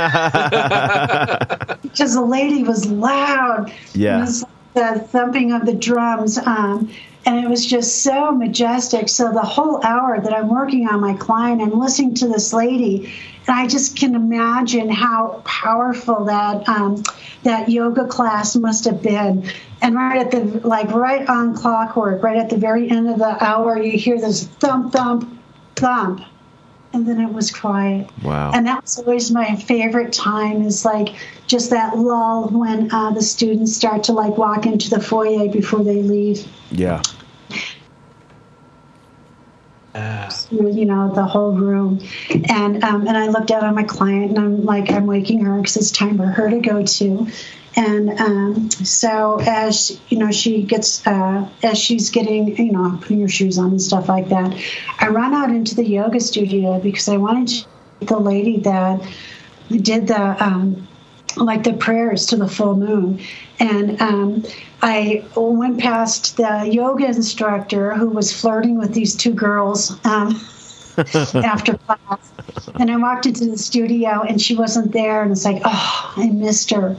[1.82, 3.72] because the lady was loud.
[3.94, 4.26] Yeah.
[4.74, 6.38] The thumping of the drums.
[6.38, 6.90] Um,
[7.26, 9.08] and it was just so majestic.
[9.08, 13.12] So the whole hour that I'm working on my client, I'm listening to this lady,
[13.46, 17.02] and I just can imagine how powerful that um,
[17.42, 19.50] that yoga class must have been.
[19.82, 23.44] And right at the like right on clockwork, right at the very end of the
[23.44, 25.38] hour, you hear this thump, thump,
[25.76, 26.22] thump,
[26.92, 28.08] and then it was quiet.
[28.22, 28.52] Wow.
[28.54, 31.14] And that was always my favorite time is like
[31.46, 35.82] just that lull when uh, the students start to like walk into the foyer before
[35.84, 36.46] they leave.
[39.94, 40.30] yeah.
[40.30, 42.00] through, you know, the whole room.
[42.48, 45.56] And um, and I look down on my client and I'm like, I'm waking her
[45.56, 47.26] because it's time for her to go to.
[47.76, 53.20] And um, so as you know, she gets uh, as she's getting, you know, putting
[53.20, 54.60] her shoes on and stuff like that.
[54.98, 59.00] I run out into the yoga studio because I wanted to the lady that
[59.68, 60.88] did the um,
[61.36, 63.20] like the prayers to the full moon.
[63.58, 64.44] And um,
[64.82, 70.40] I went past the yoga instructor who was flirting with these two girls um,
[71.34, 72.29] after class.
[72.78, 75.22] And I walked into the studio and she wasn't there.
[75.22, 76.96] And it's like, oh, I missed her.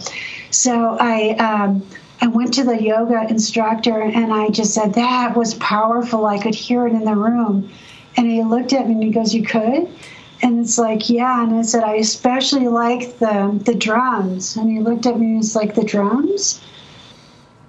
[0.50, 1.32] So I.
[1.32, 1.84] Um,
[2.24, 6.28] I went to the yoga instructor and I just said, That was powerful.
[6.28, 7.72] I could hear it in the room.
[8.16, 9.90] And he looked at me and he goes, You could?
[10.44, 11.44] And it's like, yeah.
[11.44, 14.56] And I said, I especially like the the drums.
[14.56, 16.62] And he looked at me and he's like, the drums?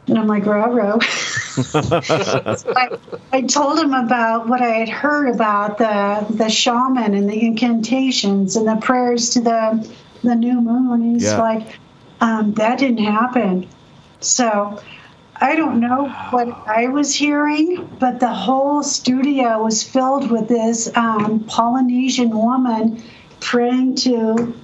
[0.09, 0.99] And I'm like, row, row.
[0.99, 1.81] So
[2.77, 2.89] I,
[3.33, 8.57] I told him about what I had heard about the the shaman and the incantations
[8.57, 11.15] and the prayers to the the new moon.
[11.15, 11.41] He's Yeah.
[11.41, 11.79] like,
[12.21, 13.69] um, that didn't happen.
[14.21, 14.81] So
[15.41, 20.95] I don't know what I was hearing, but the whole studio was filled with this
[20.97, 23.03] um, Polynesian woman
[23.41, 24.55] praying to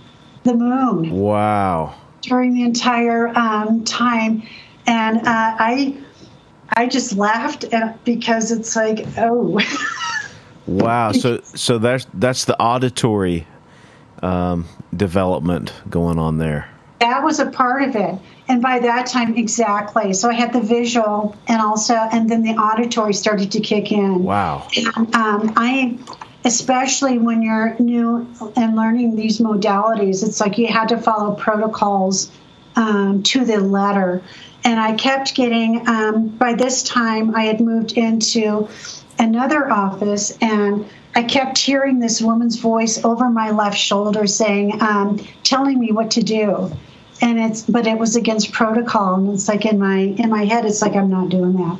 [0.44, 1.94] the moon Wow.
[2.22, 4.44] during the entire um, time,
[4.88, 5.96] and uh, I,
[6.76, 9.60] I just laughed at, because it's like, oh,
[10.68, 11.12] Wow.
[11.12, 13.46] So so that's that's the auditory
[14.22, 16.68] um, development going on there.
[17.00, 18.18] that was a part of it.
[18.48, 20.12] And by that time, exactly.
[20.12, 24.24] So I had the visual, and also, and then the auditory started to kick in.
[24.24, 24.68] Wow.
[24.76, 25.98] And, um, I,
[26.44, 28.26] especially when you're new
[28.56, 32.30] and learning these modalities, it's like you had to follow protocols
[32.76, 34.22] um, to the letter.
[34.68, 38.68] And I kept getting, um, by this time, I had moved into
[39.18, 45.26] another office and I kept hearing this woman's voice over my left shoulder saying, um,
[45.42, 46.70] telling me what to do.
[47.22, 49.14] And it's, but it was against protocol.
[49.14, 51.78] And it's like in my, in my head, it's like, I'm not doing that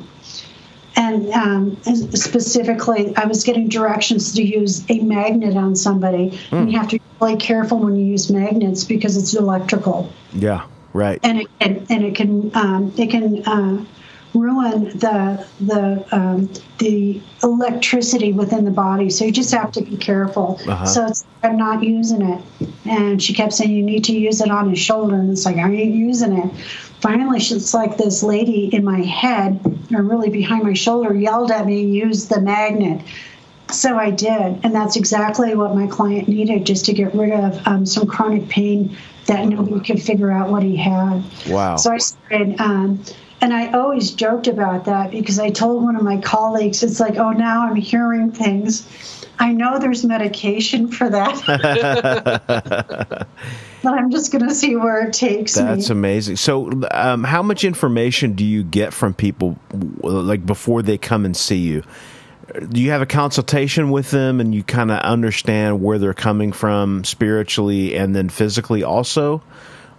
[0.95, 6.37] and um, specifically, I was getting directions to use a magnet on somebody.
[6.51, 10.65] And you have to be really careful when you use magnets because it's electrical, Yeah.
[10.93, 11.19] Right.
[11.23, 13.85] and it can and it can um, it can uh,
[14.33, 19.09] ruin the the um, the electricity within the body.
[19.09, 20.59] So you just have to be careful.
[20.67, 20.85] Uh-huh.
[20.85, 22.43] So it's, I'm not using it.
[22.85, 25.57] And she kept saying, "You need to use it on his shoulder," and it's like
[25.57, 26.55] I ain't using it.
[27.01, 29.59] Finally, she's like this lady in my head,
[29.93, 33.01] or really behind my shoulder, yelled at me, "Use the magnet."
[33.71, 37.67] So I did, and that's exactly what my client needed, just to get rid of
[37.67, 38.97] um, some chronic pain
[39.29, 41.23] that nobody could figure out what he had.
[41.47, 41.77] Wow.
[41.77, 43.03] So I started, um,
[43.41, 47.15] and I always joked about that because I told one of my colleagues, it's like,
[47.17, 48.87] oh, now I'm hearing things.
[49.37, 51.45] I know there's medication for that,
[53.83, 55.93] but I'm just going to see where it takes That's me.
[55.93, 56.35] amazing.
[56.35, 59.57] So, um, how much information do you get from people,
[60.01, 61.83] like before they come and see you?
[62.69, 66.51] Do you have a consultation with them, and you kind of understand where they're coming
[66.51, 69.41] from spiritually and then physically, also?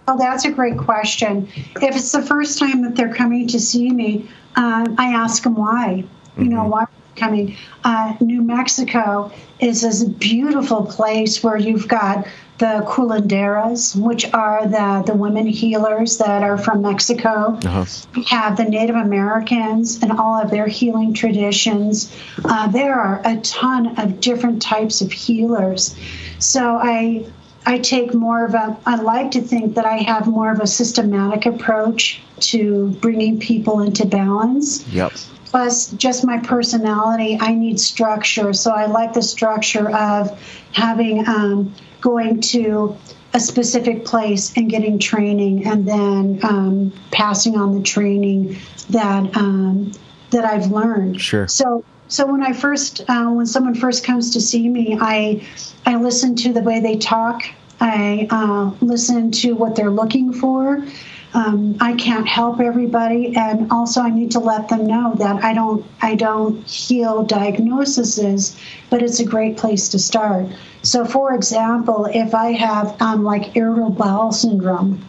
[0.07, 1.47] Oh, that's a great question.
[1.55, 5.55] If it's the first time that they're coming to see me, um, I ask them
[5.55, 6.05] why.
[6.37, 6.85] You know, why
[7.15, 7.55] coming?
[7.83, 12.25] Uh, New Mexico is this beautiful place where you've got
[12.57, 17.57] the curanderas, which are the, the women healers that are from Mexico.
[17.65, 17.85] Uh-huh.
[18.15, 22.15] We have the Native Americans and all of their healing traditions.
[22.45, 25.95] Uh, there are a ton of different types of healers.
[26.37, 27.25] So I
[27.65, 30.67] I take more of a, I like to think that I have more of a
[30.67, 34.87] systematic approach to bringing people into balance.
[34.87, 35.13] Yep.
[35.51, 38.53] Plus, just my personality, I need structure.
[38.53, 40.39] So I like the structure of
[40.71, 42.95] having, um, going to
[43.33, 48.57] a specific place and getting training and then um, passing on the training
[48.89, 49.91] that, um,
[50.31, 51.19] that I've learned.
[51.21, 51.47] Sure.
[51.47, 55.47] So so when I first, uh, when someone first comes to see me, I,
[55.85, 57.43] I listen to the way they talk.
[57.79, 60.85] I uh, listen to what they're looking for.
[61.33, 65.53] Um, I can't help everybody, and also I need to let them know that I
[65.53, 68.59] don't, I don't heal diagnoses,
[68.89, 70.47] but it's a great place to start.
[70.83, 75.05] So, for example, if I have um, like irritable bowel syndrome,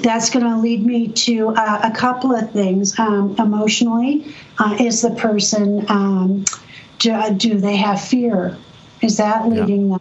[0.00, 2.98] that's going to lead me to uh, a couple of things.
[2.98, 6.44] Um, emotionally, uh, is the person um,
[6.98, 8.56] do, do they have fear?
[9.02, 10.00] Is that leading them?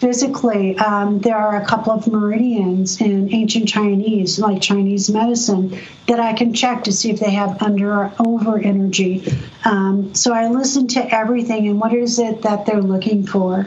[0.00, 6.18] Physically, um, there are a couple of meridians in ancient Chinese, like Chinese medicine, that
[6.18, 9.22] I can check to see if they have under or over energy.
[9.66, 13.66] Um, so I listen to everything and what is it that they're looking for?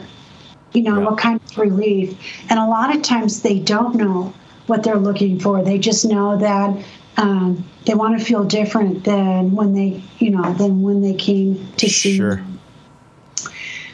[0.72, 1.04] You know, Yeah.
[1.04, 2.18] what kind of relief?
[2.50, 4.34] And a lot of times they don't know
[4.66, 5.62] what they're looking for.
[5.62, 6.76] They just know that
[7.16, 11.64] um, they want to feel different than when they, you know, than when they came
[11.76, 12.42] to see Sure.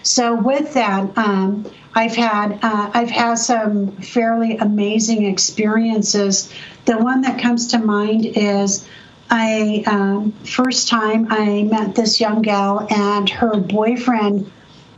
[0.03, 6.53] So with that, um, I've had uh, I've had some fairly amazing experiences.
[6.85, 8.87] The one that comes to mind is
[9.29, 14.51] I um, first time I met this young gal and her boyfriend.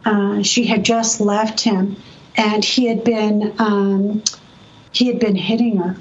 [0.05, 1.97] Uh, she had just left him,
[2.37, 4.23] and he had been um,
[4.93, 5.97] he had been hitting her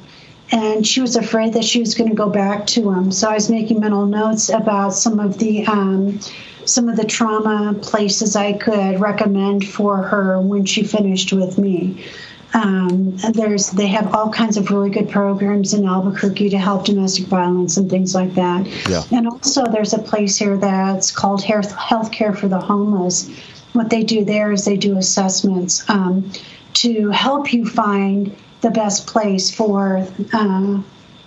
[0.54, 3.34] and she was afraid that she was going to go back to him so i
[3.34, 6.20] was making mental notes about some of the um,
[6.66, 12.06] some of the trauma places i could recommend for her when she finished with me.
[12.54, 17.28] Um, there's they have all kinds of really good programs in albuquerque to help domestic
[17.28, 18.68] violence and things like that.
[18.90, 19.04] Yeah.
[19.12, 23.30] and also there's a place here that's called health healthcare for the homeless.
[23.74, 26.30] What they do there is they do assessments um,
[26.74, 30.82] to help you find the best place for uh,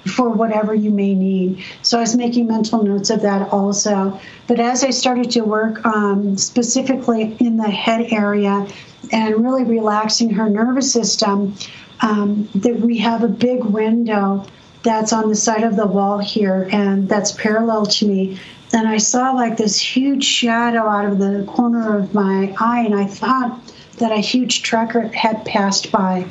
[0.07, 1.63] for whatever you may need.
[1.83, 4.21] So I was making mental notes of that also.
[4.47, 8.67] But as I started to work um, specifically in the head area
[9.13, 11.55] and really relaxing her nervous system,
[12.01, 14.47] um, that we have a big window
[14.83, 18.39] that's on the side of the wall here and that's parallel to me.
[18.75, 22.95] And I saw like this huge shadow out of the corner of my eye, and
[22.95, 23.61] I thought
[23.99, 26.27] that a huge trucker had passed by.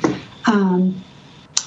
[0.46, 1.02] Um,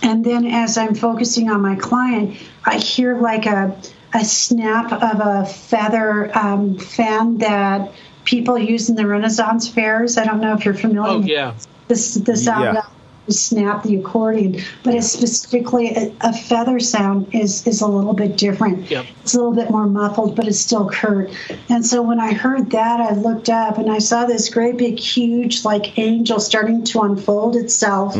[0.03, 3.75] and then as I'm focusing on my client, I hear like a,
[4.13, 7.91] a snap of a feather um, fan that
[8.23, 10.17] people use in the Renaissance fairs.
[10.17, 11.53] I don't know if you're familiar Oh with yeah.
[11.87, 12.79] this, the sound Yeah.
[12.79, 12.85] of
[13.25, 18.13] the snap the accordion, but it's specifically a, a feather sound is is a little
[18.13, 18.89] bit different.
[18.89, 19.05] Yep.
[19.21, 21.29] It's a little bit more muffled, but it's still curt.
[21.67, 24.97] And so when I heard that, I looked up and I saw this great big,
[24.97, 28.15] huge, like angel starting to unfold itself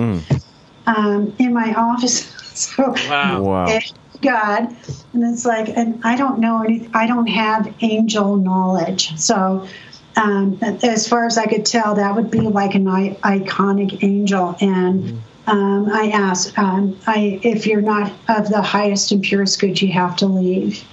[0.88, 2.34] um, in my office.
[2.58, 3.44] So Wow.
[3.44, 3.80] Wow.
[4.20, 4.76] God,
[5.14, 9.16] and it's like, and I don't know any, I don't have angel knowledge.
[9.20, 9.68] So,
[10.16, 14.56] um, as far as I could tell, that would be like an I- iconic angel.
[14.60, 19.80] And um, I asked, um, I if you're not of the highest and purest good,
[19.80, 20.84] you have to leave.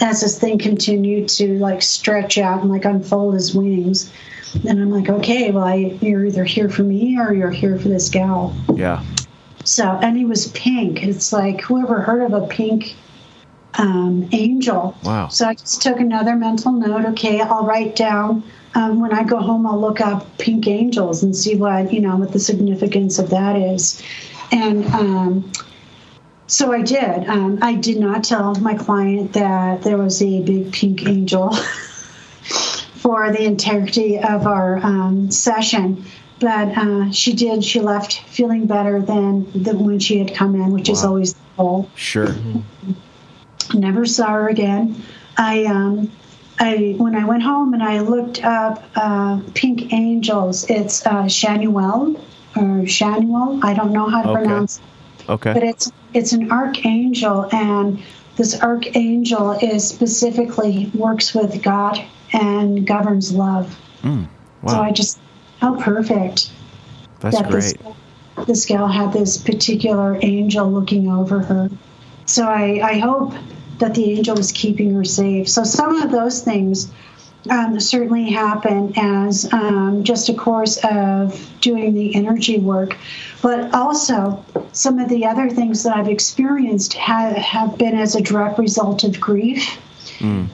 [0.00, 4.10] as this thing continued to like stretch out and like unfold his wings.
[4.66, 7.88] And I'm like, okay, well, I, you're either here for me or you're here for
[7.88, 8.56] this gal.
[8.74, 9.02] Yeah.
[9.64, 11.02] So, and he was pink.
[11.02, 12.96] It's like whoever heard of a pink
[13.74, 14.96] um, angel.
[15.04, 15.28] Wow.
[15.28, 17.06] So I just took another mental note.
[17.12, 18.42] Okay, I'll write down
[18.74, 19.66] um, when I go home.
[19.66, 23.56] I'll look up pink angels and see what you know what the significance of that
[23.56, 24.02] is.
[24.50, 25.52] And um,
[26.46, 27.28] so I did.
[27.28, 31.54] Um, I did not tell my client that there was a big pink angel
[33.02, 36.04] for the integrity of our um, session.
[36.42, 37.64] But uh, she did.
[37.64, 41.40] She left feeling better than, than when she had come in, which is always the
[41.56, 42.34] goal Sure.
[43.72, 45.00] never saw her again.
[45.38, 46.10] I um,
[46.58, 52.18] I when I went home and I looked up uh, Pink Angels, it's uh, Shanuel
[52.56, 53.62] or Shanuel.
[53.62, 54.40] I don't know how to Okay.
[54.40, 54.82] pronounce, it,
[55.28, 55.68] but Okay.
[55.68, 58.02] it's it's an archangel, and
[58.34, 63.78] this archangel is specifically works with God and governs love.
[64.02, 64.26] Mm.
[64.66, 65.20] So I just
[65.62, 66.50] how perfect
[67.20, 67.62] That's that great.
[67.62, 71.70] This, this gal had this particular angel looking over her.
[72.26, 73.32] So I, I hope
[73.78, 75.48] that the angel was keeping her safe.
[75.48, 76.90] So some of those things
[77.48, 82.96] um, certainly happen as um, just a course of doing the energy work.
[83.40, 88.20] But also, some of the other things that I've experienced have, have been as a
[88.20, 89.78] direct result of grief.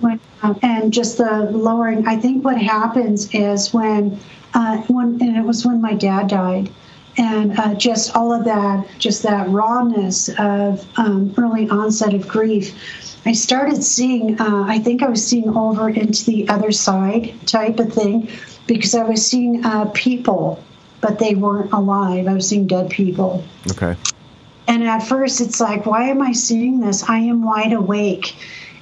[0.00, 2.06] When, um, and just the lowering.
[2.06, 4.18] I think what happens is when,
[4.54, 6.70] uh, when, and it was when my dad died,
[7.16, 12.74] and uh, just all of that, just that rawness of um, early onset of grief.
[13.26, 14.40] I started seeing.
[14.40, 18.30] Uh, I think I was seeing over into the other side type of thing,
[18.66, 20.62] because I was seeing uh, people,
[21.00, 22.28] but they weren't alive.
[22.28, 23.44] I was seeing dead people.
[23.72, 23.96] Okay.
[24.68, 27.02] And at first, it's like, why am I seeing this?
[27.08, 28.36] I am wide awake.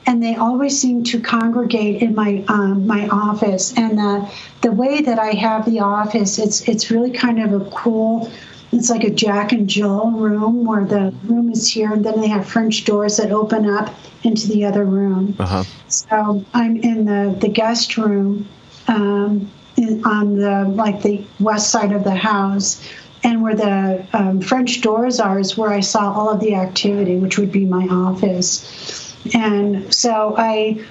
[0.07, 3.77] And they always seem to congregate in my um, my office.
[3.77, 4.31] And the
[4.63, 8.31] the way that I have the office, it's it's really kind of a cool.
[8.73, 12.29] It's like a Jack and Jill room where the room is here, and then they
[12.29, 15.37] have French doors that open up into the other room.
[15.39, 15.65] Uh huh.
[15.89, 18.49] So I'm in the, the guest room
[18.89, 22.83] um, in, on the like the west side of the house,
[23.23, 27.17] and where the um, French doors are is where I saw all of the activity,
[27.17, 29.06] which would be my office.
[29.35, 30.85] And so I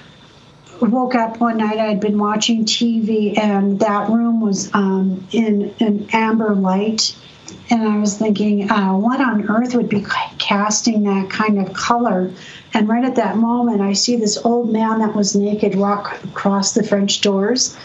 [0.80, 1.78] woke up one night.
[1.78, 7.16] I'd been watching TV, and that room was um, in an amber light.
[7.70, 10.04] And I was thinking, uh, what on earth would be
[10.38, 12.32] casting that kind of color?
[12.74, 16.74] And right at that moment, I see this old man that was naked walk across
[16.74, 17.76] the French doors.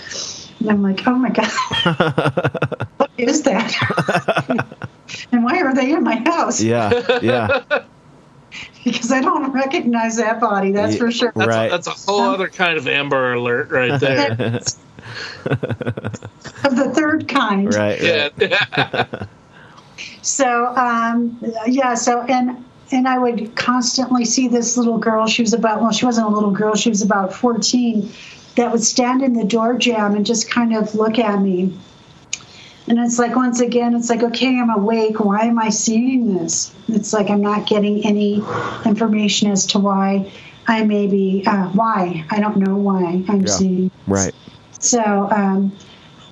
[0.60, 1.49] And I'm like, oh my God,
[2.97, 4.68] what is that?
[5.32, 6.62] and why are they in my house?
[6.62, 7.20] Yeah.
[7.22, 7.64] Yeah.
[8.84, 11.32] Because I don't recognize that body, that's for sure.
[11.36, 11.67] That's, Right.
[11.67, 14.59] a, that's a whole other kind of Amber Alert right there.
[15.45, 17.73] Of the third kind.
[17.73, 18.01] Right.
[18.01, 18.29] yeah.
[18.38, 19.27] right.
[20.23, 25.25] So um, yeah, so and and I would constantly see this little girl.
[25.27, 26.75] She was about well, she wasn't a little girl.
[26.75, 28.11] She was about fourteen.
[28.55, 31.73] That would stand in the door jamb and just kind of look at me.
[32.88, 35.19] And it's like once again, it's like okay, I'm awake.
[35.19, 36.73] Why am I seeing this?
[36.89, 38.43] It's like I'm not getting any
[38.86, 40.32] information as to why
[40.67, 43.45] I may be uh, why I don't know why I'm Yeah.
[43.45, 43.91] seeing.
[44.07, 44.34] Right.
[44.79, 45.01] So,
[45.32, 45.71] um,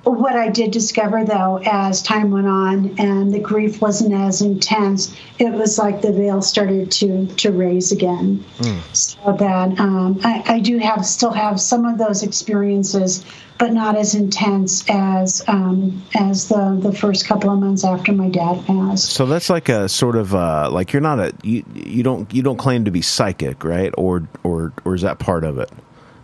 [0.04, 5.14] what I did discover, though, as time went on and the grief wasn't as intense,
[5.38, 8.44] it was like the veil started to to raise again.
[8.92, 13.24] So that um, I, I do have still have some of those experiences,
[13.58, 18.28] but not as intense as um, as the the first couple of months after my
[18.28, 19.10] dad passed.
[19.10, 22.42] So that's like a sort of uh, like you're not a you you don't you
[22.42, 23.92] don't claim to be psychic, right?
[23.98, 25.70] Or or or is that part of it?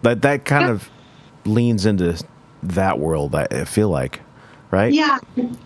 [0.03, 0.73] That that kind Yeah.
[0.73, 0.91] of
[1.45, 2.21] leans into
[2.63, 3.35] that world.
[3.35, 4.21] I, feel like,
[4.71, 4.93] right?
[4.93, 5.19] Yeah,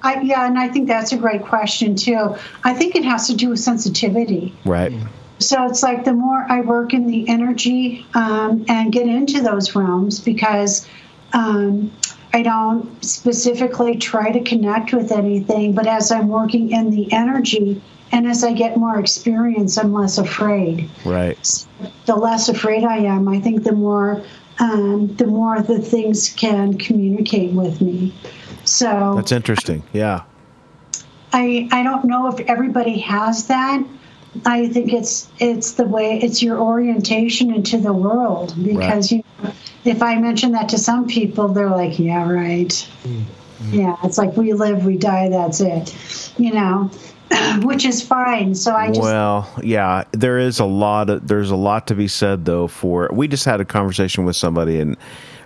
[0.03, 2.37] I, yeah, and I think that's a great question too.
[2.65, 4.57] I think it has to do with sensitivity.
[4.65, 4.93] Right.
[5.39, 9.75] So it's like the more I work in the energy um, and get into those
[9.75, 10.87] realms, because
[11.33, 11.91] um,
[12.33, 17.83] I don't specifically try to connect with anything, but as I'm working in the energy
[18.13, 20.91] and as I get more experience, I'm less afraid.
[21.05, 21.67] Right.
[22.07, 24.23] The less afraid I am, I think the more
[24.61, 28.15] um, the more the things can communicate with me.
[28.65, 29.83] So That's interesting.
[29.93, 30.23] Yeah.
[31.33, 33.83] I I don't know if everybody has that.
[34.45, 39.53] I think it's it's the way it's your orientation into the world because you know,
[39.85, 42.89] if I mention that to some people, they're like, yeah, right.
[43.71, 45.95] Yeah, it's like we live, we die, that's it.
[46.39, 46.91] You know.
[47.63, 48.55] which is fine.
[48.55, 52.09] So I just well, yeah, there is a lot of there's a lot to be
[52.09, 54.97] said though for we just had a conversation with somebody and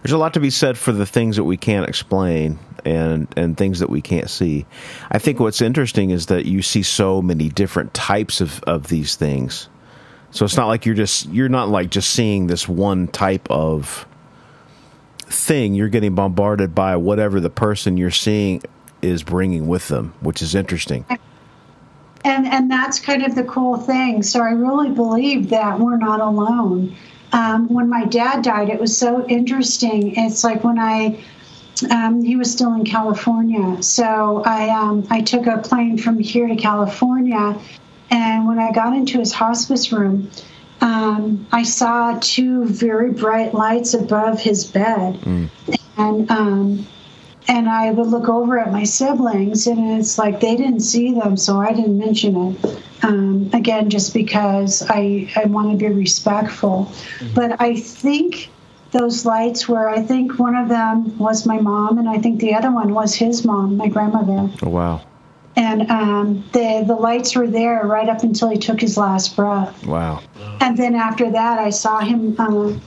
[0.02, 3.56] there's a lot to be said for the things that we can't explain and and
[3.56, 4.66] things that we can't see.
[5.10, 9.16] I think what's interesting is that you see so many different types of of these
[9.16, 9.68] things.
[10.30, 14.06] So it's not like you're just you're not like just seeing this one type of
[15.20, 15.74] thing.
[15.74, 18.62] You're getting bombarded by whatever the person you're seeing
[19.00, 21.04] is bringing with them, which is interesting.
[22.24, 24.22] And and that's kind of the cool thing.
[24.22, 26.96] So I really believe that we're not alone.
[27.32, 30.14] Um, when my dad died, it was so interesting.
[30.16, 31.22] It's like when I
[31.90, 36.48] um, he was still in California, so I um, I took a plane from here
[36.48, 37.58] to California,
[38.10, 40.30] and when I got into his hospice room,
[40.80, 45.18] um, I saw two very bright lights above his bed,
[45.98, 46.86] and um,
[47.48, 51.36] and I would look over at my siblings, and it's like they didn't see them,
[51.36, 52.82] so I didn't mention it.
[53.02, 56.90] Um, again, just because I I want to be respectful,
[57.34, 58.50] but I think
[58.92, 59.88] those lights were.
[59.88, 63.14] I think one of them was my mom, and I think the other one was
[63.14, 64.50] his mom, my grandmother.
[64.62, 65.02] Oh wow.
[65.56, 69.86] And um, the the lights were there right up until he took his last breath.
[69.86, 70.22] Wow.
[70.60, 72.80] And then after that, I saw him um,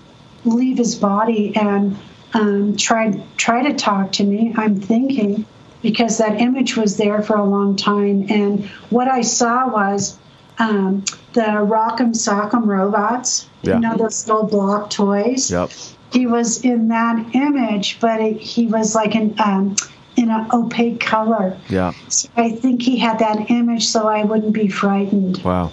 [0.45, 1.97] leave his body and
[2.33, 4.53] um, try try to talk to me.
[4.57, 5.45] I'm thinking
[5.81, 10.17] because that image was there for a long time, and what I saw was
[10.59, 13.47] um, the Rock'em Sock'em robots.
[13.61, 13.75] Yeah.
[13.75, 15.51] You know those little block toys.
[15.51, 15.71] Yep.
[16.11, 19.75] He was in that image, but it, he was like an um,
[20.15, 21.57] in an opaque color.
[21.69, 21.93] Yeah.
[22.09, 25.43] So I think he had that image so I wouldn't be frightened.
[25.43, 25.71] Wow.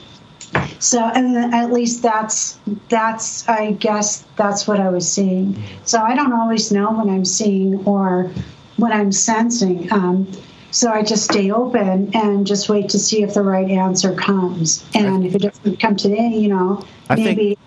[0.79, 5.63] So, and at least that's that's I guess that's what I was seeing.
[5.85, 8.31] So I don't always know when I'm seeing or
[8.77, 9.91] what I'm sensing.
[9.93, 10.31] Um,
[10.71, 14.85] so I just stay open and just wait to see if the right answer comes.
[14.95, 17.59] And if it doesn't come today, you know, I think-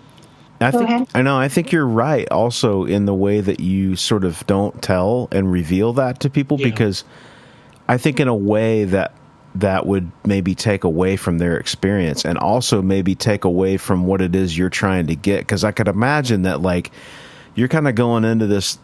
[0.60, 1.08] I Go think ahead.
[1.14, 1.38] I know.
[1.38, 2.28] I think you're right.
[2.32, 6.58] Also, in the way that you sort of don't tell and reveal that to people,
[6.58, 6.66] Yeah.
[6.66, 7.04] because
[7.88, 9.14] I think in a way that
[9.60, 14.20] that would maybe take away from their experience, and also maybe take away from what
[14.20, 15.40] it is you're trying to get.
[15.40, 16.90] Because I could imagine that, like,
[17.54, 18.78] you're kind of going into this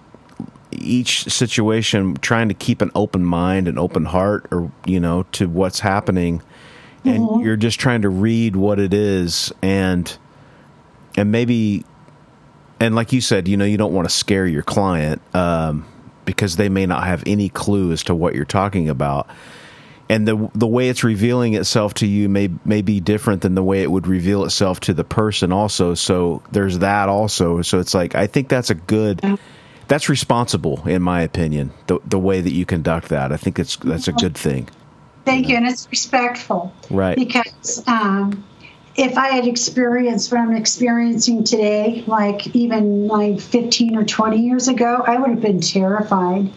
[0.72, 5.46] each situation trying to keep an open mind and open heart, or you know, to
[5.46, 6.42] what's happening,
[7.04, 10.16] and you're just trying to read what it is and
[11.16, 11.84] and maybe
[12.80, 15.86] and like you said you know you don't want to scare your client um,
[16.24, 19.28] because they may not have any clue as to what you're talking about
[20.08, 23.62] and the the way it's revealing itself to you may may be different than the
[23.62, 27.94] way it would reveal itself to the person also so there's that also so it's
[27.94, 29.20] like i think that's a good
[29.88, 33.76] that's responsible in my opinion the the way that you conduct that i think it's
[33.76, 34.68] that's a good thing
[35.24, 36.72] Thank you, and it's respectful.
[36.90, 37.16] Right.
[37.16, 38.44] Because um,
[38.94, 44.68] if I had experienced what I'm experiencing today, like even like 15 or 20 years
[44.68, 46.50] ago, I would have been terrified.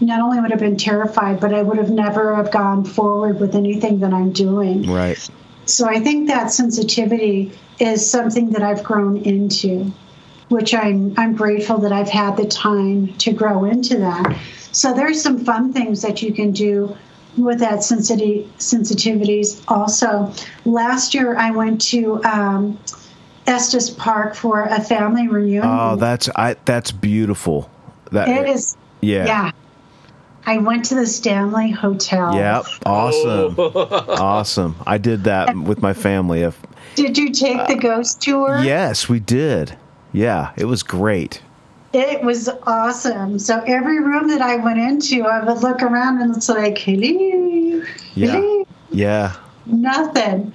[0.00, 3.54] Not only would have been terrified, but I would have never have gone forward with
[3.54, 4.90] anything that I'm doing.
[4.90, 5.18] right
[5.66, 9.92] So I think that sensitivity is something that I've grown into,
[10.48, 14.36] which I'm I'm grateful that I've had the time to grow into that.
[14.72, 16.96] So there's some fun things that you can do
[17.36, 19.62] with that sensitivity sensitivities.
[19.68, 20.32] Also,
[20.64, 22.78] last year I went to um,
[23.46, 25.62] Estes Park for a family reunion.
[25.64, 27.70] oh that's i that's beautiful
[28.10, 29.50] that it is yeah yeah.
[30.46, 32.34] I went to the Stanley Hotel.
[32.34, 32.64] Yep.
[32.86, 33.54] Awesome.
[33.58, 34.04] Oh.
[34.20, 34.76] awesome.
[34.86, 36.42] I did that with my family.
[36.42, 36.60] If-
[36.96, 38.58] Did you take the uh, ghost tour?
[38.62, 39.76] Yes, we did.
[40.12, 41.40] Yeah, it was great.
[41.92, 43.38] It was awesome.
[43.38, 47.84] So every room that I went into, I would look around and it's like, hello,
[48.14, 48.32] Yeah.
[48.32, 49.32] hello, Yeah.
[49.66, 50.52] nothing.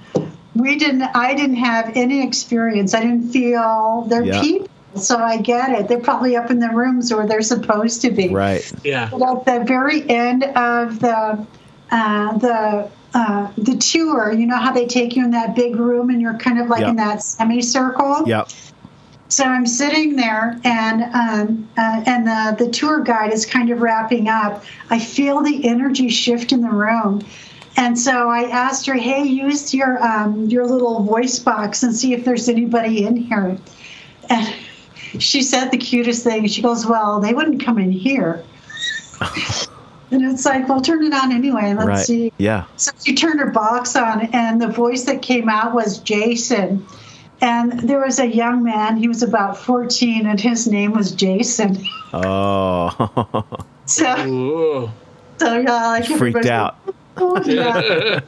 [0.54, 1.02] We didn't.
[1.14, 2.92] I didn't have any experience.
[2.92, 4.40] I didn't feel their Yeah.
[4.40, 4.68] people.
[4.96, 5.88] So I get it.
[5.88, 8.28] They're probably up in the rooms where they're supposed to be.
[8.28, 8.70] Right.
[8.84, 9.08] Yeah.
[9.10, 11.46] But at the very end of the
[11.90, 16.10] uh, the uh, the tour, you know how they take you in that big room
[16.10, 16.90] and you're kind of like Yep.
[16.90, 18.24] in that semicircle.
[18.26, 18.48] Yep.
[19.28, 23.80] So I'm sitting there, and um, uh, and the the tour guide is kind of
[23.80, 24.64] wrapping up.
[24.90, 27.24] I feel the energy shift in the room,
[27.76, 32.12] and so I asked her, "Hey, use your um, your little voice box and see
[32.12, 33.56] if there's anybody in here."
[34.28, 34.54] And
[35.18, 36.46] she said the cutest thing.
[36.46, 38.44] She goes, "Well, they wouldn't come in here."
[40.10, 41.74] and it's like, "Well, turn it on anyway.
[41.74, 42.06] Let's right.
[42.06, 42.64] see." Yeah.
[42.76, 46.86] So she turned her box on, and the voice that came out was Jason.
[47.42, 51.78] And there was a young man, he was about 14, and his name was Jason.
[52.12, 53.44] Oh.
[53.86, 54.90] So, Ooh.
[55.38, 56.76] so yeah, like Freaked everybody- out.
[57.16, 58.20] Oh, yeah.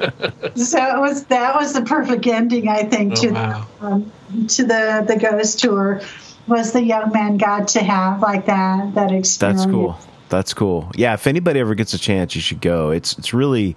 [0.56, 3.66] so it was that was the perfect ending, I think, Oh, to wow.
[3.80, 4.12] um,
[4.48, 6.00] to the the ghost tour.
[6.47, 9.36] Was the young man got to have like that that experience?
[9.38, 9.99] That's cool.
[10.28, 10.90] That's cool.
[10.97, 12.90] Yeah, if anybody ever gets a chance, you should go.
[12.90, 13.76] It's it's really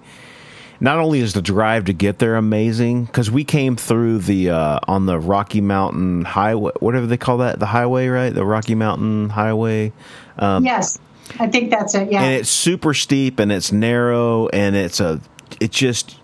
[0.79, 4.79] not only is the drive to get there amazing because we came through the uh,
[4.87, 8.33] on the Rocky Mountain Highway, whatever they call that, the highway, right?
[8.33, 9.93] The Rocky Mountain Highway,
[10.39, 10.99] yes,
[11.39, 12.11] I think that's it.
[12.11, 12.23] Yeah.
[12.23, 15.21] and it's super steep and it's narrow and it's a
[15.59, 16.17] it's just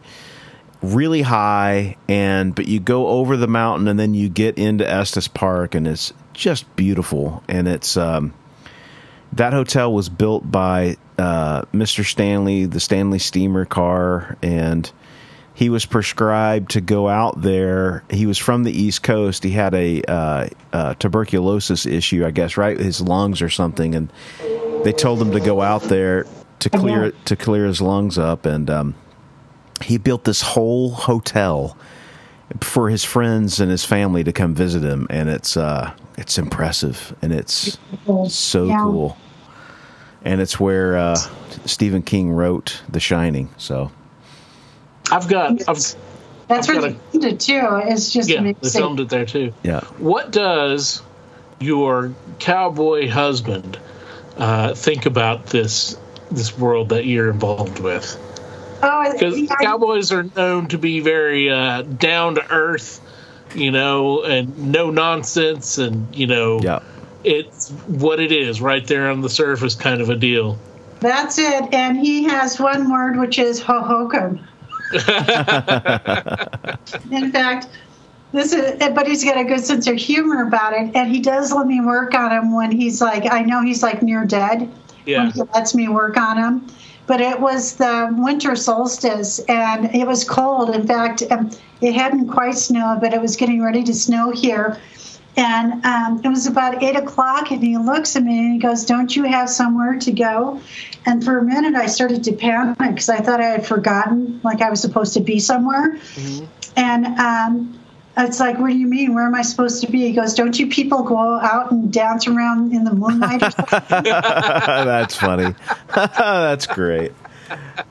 [0.81, 5.27] really high and but you go over the mountain and then you get into Estes
[5.27, 6.11] Park and it's
[6.41, 8.33] just beautiful and it's um
[9.33, 12.03] that hotel was built by uh, Mr.
[12.03, 14.91] Stanley, the Stanley steamer car, and
[15.53, 18.03] he was prescribed to go out there.
[18.09, 19.43] He was from the East Coast.
[19.43, 24.11] He had a uh, uh, tuberculosis issue, I guess, right, his lungs or something, and
[24.83, 26.25] they told him to go out there
[26.59, 28.95] to clear to clear his lungs up, and um,
[29.81, 31.77] he built this whole hotel
[32.59, 37.15] for his friends and his family to come visit him, and it's uh, it's impressive
[37.21, 37.77] and it's
[38.29, 38.79] so Yeah.
[38.83, 39.17] cool.
[40.23, 41.15] And it's where uh,
[41.65, 43.49] Stephen King wrote The Shining.
[43.57, 43.91] So
[45.11, 45.51] I've got.
[45.67, 45.97] I've, That's
[46.49, 47.81] I've where got they filmed it too.
[47.85, 49.53] It's just yeah, they filmed it there too.
[49.63, 51.01] yeah, What does
[51.59, 53.79] your cowboy husband
[54.37, 55.97] uh, think about this
[56.29, 58.17] this world that you're involved with?
[58.83, 62.99] Oh, Because yeah, cowboys are known to be very uh, down to earth,
[63.55, 66.79] you know, and no nonsense, and you know, yeah.
[67.23, 70.57] it's what it is right there on the surface, kind of a deal.
[70.99, 71.73] that's it.
[71.73, 74.45] And he has one word, which is ho hokum.
[77.11, 77.67] In fact,
[78.33, 81.51] this is, but he's got a good sense of humor about it, and he does
[81.51, 84.69] let me work on him when he's like, I know he's like near dead.
[85.05, 85.23] Yeah.
[85.23, 86.67] When he lets me work on him.
[87.11, 90.73] But it was the winter solstice, and it was cold.
[90.73, 91.49] In fact, um,
[91.81, 94.77] it hadn't quite snowed, but it was getting ready to snow here.
[95.35, 98.85] And um, it was about eight o'clock, and he looks at me and he goes,
[98.85, 100.61] "Don't you have somewhere to go?"
[101.05, 104.61] And for a minute, I started to panic because I thought I had forgotten, like
[104.61, 105.99] I was supposed to be somewhere.
[106.77, 107.77] And um,
[108.17, 109.13] it's like, what do you mean?
[109.13, 110.01] Where am I supposed to be?
[110.01, 114.03] He goes, don't you people go out and dance around in the moonlight or something?
[114.03, 115.55] That's funny.
[115.95, 117.13] That's great.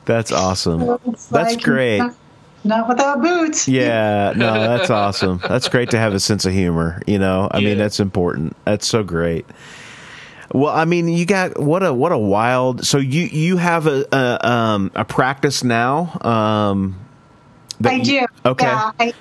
[0.05, 0.99] That's awesome.
[1.05, 1.97] It's That's like, great.
[1.99, 2.15] Not,
[2.63, 3.67] not without boots.
[3.67, 5.39] Yeah, no, that's awesome.
[5.47, 7.01] That's great to have a sense of humor.
[7.07, 8.55] You know, I mean, that's important.
[8.65, 9.45] That's so great.
[10.53, 12.85] Well, I mean, you got what a what a wild.
[12.85, 16.19] So you you have a a, um, a practice now.
[16.21, 16.99] Um,
[17.79, 18.27] that I you- do.
[18.45, 18.65] Okay.
[18.65, 19.13] Yeah, I,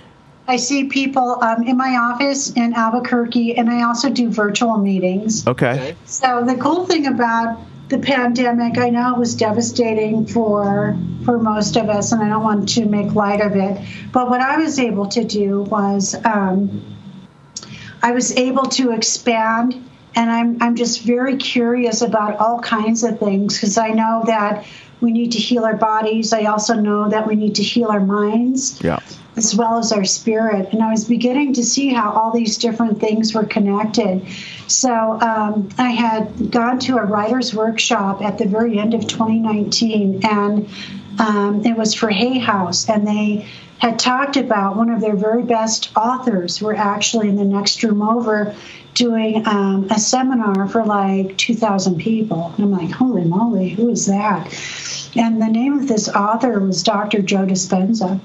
[0.51, 5.47] I see people um, in my office in Albuquerque, and I also do virtual meetings.
[5.47, 5.95] Okay.
[6.07, 11.77] So the cool thing about the pandemic, I know it was devastating for for most
[11.77, 13.81] of us, and I don't want to make light of it.
[14.11, 16.83] But what I was able to do was um,
[18.03, 19.75] I was able to expand,
[20.17, 24.67] and I'm I'm just very curious about all kinds of things because I know that
[25.01, 26.33] we need to heal our bodies.
[26.33, 28.99] I also know that we need to heal our minds Yeah.
[29.37, 30.73] As well as our spirit.
[30.73, 34.27] And I was beginning to see how all these different things were connected.
[34.67, 40.21] So um, I had gone to a writer's workshop at the very end of 2019,
[40.25, 40.69] and
[41.19, 43.47] um, it was for Hay House, and they
[43.79, 47.83] had talked about one of their very best authors who were actually in the next
[47.83, 48.55] room over
[48.95, 52.53] doing um, a seminar for like 2,000 people.
[52.57, 54.47] And I'm like, holy moly, who is that?
[55.17, 57.23] And the name of this author was Dr.
[57.23, 58.21] Joe Dispenza.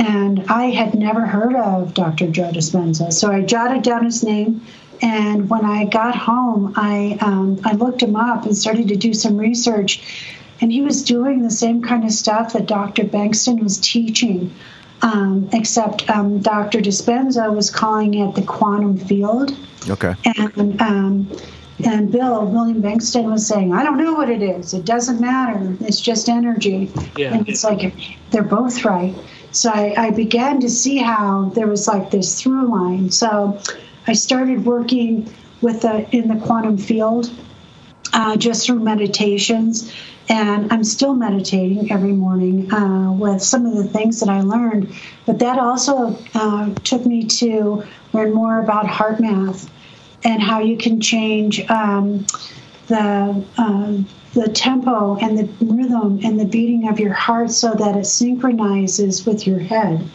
[0.00, 2.28] And I had never heard of Dr.
[2.28, 3.12] Joe Dispenza.
[3.12, 4.62] So I jotted down his name.
[5.02, 9.12] And when I got home, I, um, I looked him up and started to do
[9.12, 10.24] some research.
[10.62, 13.04] And he was doing the same kind of stuff that Dr.
[13.04, 14.54] Bengston was teaching,
[15.02, 16.80] um, except um, Dr.
[16.80, 19.54] Dispenza was calling it the quantum field.
[19.88, 20.14] Okay.
[20.24, 21.30] And um,
[21.84, 24.74] and Bill William Bengston was saying, I don't know what it is.
[24.74, 25.76] It doesn't matter.
[25.80, 26.90] It's just energy.
[27.16, 27.34] Yeah.
[27.34, 27.94] And it's like
[28.30, 29.14] they're both right.
[29.52, 33.10] So I, I began to see how there was like this through line.
[33.10, 33.60] So
[34.06, 37.30] I started working with the in the quantum field
[38.12, 39.92] uh, just through meditations.
[40.28, 44.94] And I'm still meditating every morning uh, with some of the things that I learned.
[45.26, 47.82] But that also uh, took me to
[48.12, 49.68] learn more about HeartMath
[50.22, 52.26] and how you can change um,
[52.86, 53.92] the uh,
[54.34, 59.26] the tempo and the rhythm and the beating of your heart so that it synchronizes
[59.26, 60.08] with your head.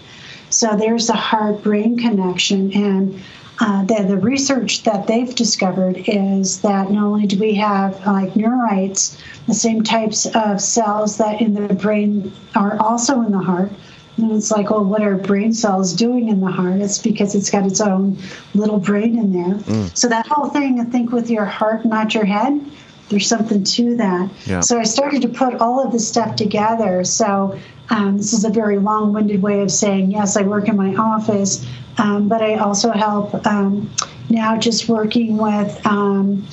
[0.50, 2.72] So there's the heart brain connection.
[2.74, 3.22] And
[3.60, 8.34] uh, the, the research that they've discovered is that not only do we have like
[8.34, 13.72] neurites, the same types of cells that in the brain are also in the heart.
[14.18, 16.80] And it's like, well, what are brain cells doing in the heart?
[16.80, 18.18] It's because it's got its own
[18.54, 19.56] little brain in there.
[19.56, 19.98] Mm.
[19.98, 22.62] So that whole thing, I think, with your heart, not your head,
[23.10, 24.30] there's something to that.
[24.46, 24.62] Yeah.
[24.62, 27.04] So I started to put all of this stuff together.
[27.04, 30.38] So um, this is a very long-winded way of saying yes.
[30.38, 31.66] I work in my office,
[31.98, 33.92] um, but I also help um,
[34.30, 36.48] now just working with um,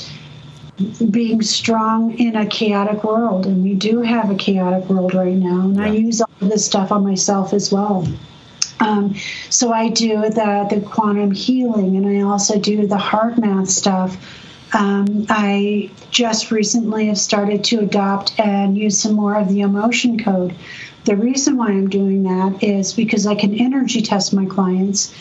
[1.11, 5.61] being strong in a chaotic world, and we do have a chaotic world right now.
[5.61, 5.85] And yeah.
[5.85, 8.07] I use all of this stuff on myself as well.
[8.81, 9.15] Um,
[9.49, 14.17] so I do the the quantum healing, and I also do the HeartMath stuff.
[14.75, 20.19] Um, I just recently have started to adopt and use some more of the emotion
[20.19, 20.55] code.
[21.05, 25.13] The reason why I'm doing that is because I can energy test my clients,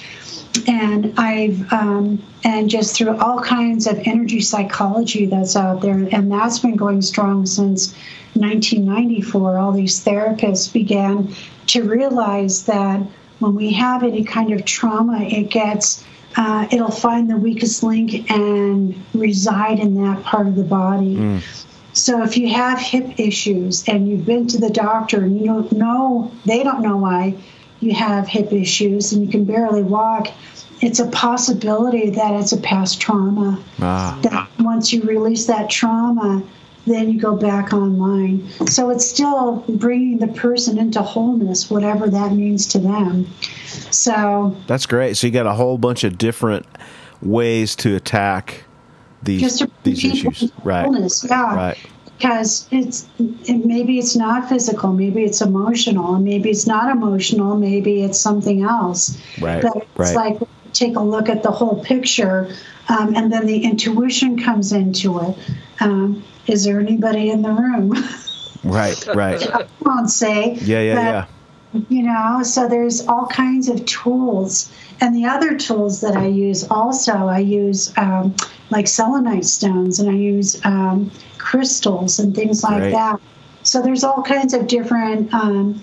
[0.67, 6.31] and I've um, and just through all kinds of energy psychology that's out there, and
[6.31, 7.93] that's been going strong since
[8.35, 9.57] 1994.
[9.57, 11.33] All these therapists began
[11.67, 13.01] to realize that
[13.39, 16.03] when we have any kind of trauma, it gets
[16.35, 21.15] uh, it'll find the weakest link and reside in that part of the body.
[21.15, 21.67] Mm.
[21.93, 25.71] So if you have hip issues and you've been to the doctor and you don't
[25.73, 27.35] know, they don't know why
[27.81, 30.27] you have hip issues and you can barely walk,
[30.81, 33.61] it's a possibility that it's a past trauma.
[33.81, 34.17] Ah.
[34.23, 36.43] That once you release that trauma,
[36.85, 38.47] then you go back online.
[38.67, 43.27] So it's still bringing the person into wholeness, whatever that means to them.
[43.91, 45.17] So that's great.
[45.17, 46.65] So you got a whole bunch of different
[47.21, 48.65] ways to attack
[49.23, 50.85] these these issues, right?
[50.85, 51.55] Wholeness, yeah.
[51.55, 51.77] Right.
[52.17, 57.57] Because it's it, maybe it's not physical, maybe it's emotional, and maybe it's not emotional,
[57.57, 59.19] maybe it's something else.
[59.39, 59.61] Right.
[59.61, 60.39] But it's right.
[60.39, 62.55] like take a look at the whole picture,
[62.89, 65.37] um, and then the intuition comes into it.
[65.79, 67.93] Um, is there anybody in the room?
[68.63, 69.41] Right, right.
[69.53, 70.53] I won't say.
[70.55, 71.25] Yeah, yeah, yeah
[71.89, 76.69] you know so there's all kinds of tools and the other tools that i use
[76.69, 78.35] also i use um,
[78.69, 82.91] like selenite stones and i use um, crystals and things like right.
[82.91, 83.21] that
[83.63, 85.81] so there's all kinds of different um,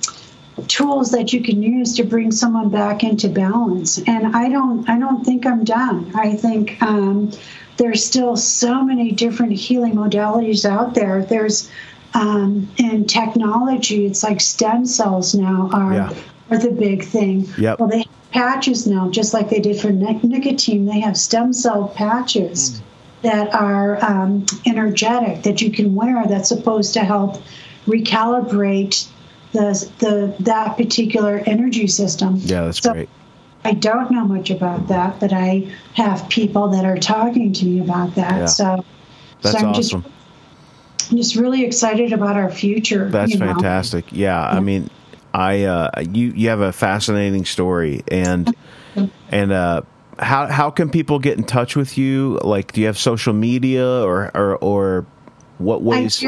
[0.67, 4.99] tools that you can use to bring someone back into balance and i don't i
[4.99, 7.31] don't think i'm done i think um,
[7.79, 11.71] there's still so many different healing modalities out there there's
[12.15, 16.15] um, in technology, it's like stem cells now are yeah.
[16.51, 17.49] are the big thing.
[17.59, 17.79] Yep.
[17.79, 20.87] Well, they have patches now, just like they did for nicotine.
[20.87, 22.83] They have stem cell patches mm.
[23.23, 26.27] that are um, energetic that you can wear.
[26.27, 27.43] That's supposed to help
[27.87, 29.07] recalibrate
[29.53, 32.37] the the that particular energy system.
[32.37, 33.09] Yeah, that's so, great.
[33.69, 37.81] I don't know much about that, but I have people that are talking to me
[37.81, 38.39] about that.
[38.39, 38.47] Yeah.
[38.47, 38.85] So,
[39.43, 40.03] that's so I'm awesome.
[40.03, 43.11] Just, I'm just really excited about our future.
[43.11, 44.11] That's fantastic.
[44.11, 44.89] Yeah, yeah, I mean,
[45.35, 48.57] I uh, you you have a fascinating story, and
[49.31, 49.83] and uh,
[50.19, 52.41] how how can people get in touch with you?
[52.43, 55.07] Like, do you have social media or or, or
[55.59, 56.25] what ways?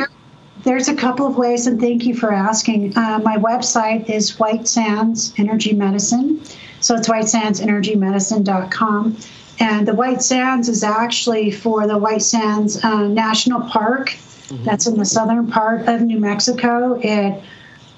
[0.62, 2.94] There's a couple of ways, and thank you for asking.
[2.94, 6.42] Uh, my website is White Sands Energy Medicine,
[6.80, 9.16] so it's whitesandsenergymedicine.com.
[9.62, 14.16] And the White Sands is actually for the White Sands uh, National Park
[14.50, 14.64] Mm-hmm.
[14.64, 16.98] That's in the southern part of New Mexico.
[17.00, 17.42] It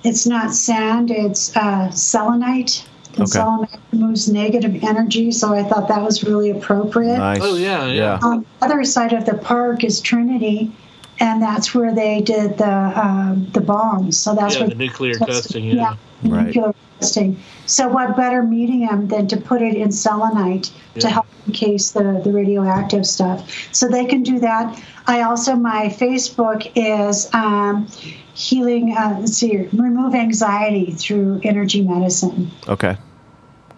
[0.04, 2.86] it's not sand; it's uh, selenite.
[3.12, 3.30] And okay.
[3.30, 7.18] selenite moves negative energy, so I thought that was really appropriate.
[7.18, 7.40] Nice.
[7.42, 8.18] Oh yeah, yeah.
[8.22, 10.72] On the other side of the park is Trinity,
[11.20, 14.18] and that's where they did the um, the bombs.
[14.18, 15.64] So that's yeah, where the nuclear testing.
[15.64, 15.96] Yeah, yeah
[16.30, 16.46] right.
[16.46, 17.38] nuclear testing.
[17.66, 21.00] So what better medium than to put it in selenite yeah.
[21.00, 23.68] to help encase the the radioactive stuff?
[23.72, 24.82] So they can do that.
[25.06, 27.86] I also my Facebook is um,
[28.34, 28.96] healing.
[28.96, 32.50] Uh, let's see, remove anxiety through energy medicine.
[32.68, 32.96] Okay,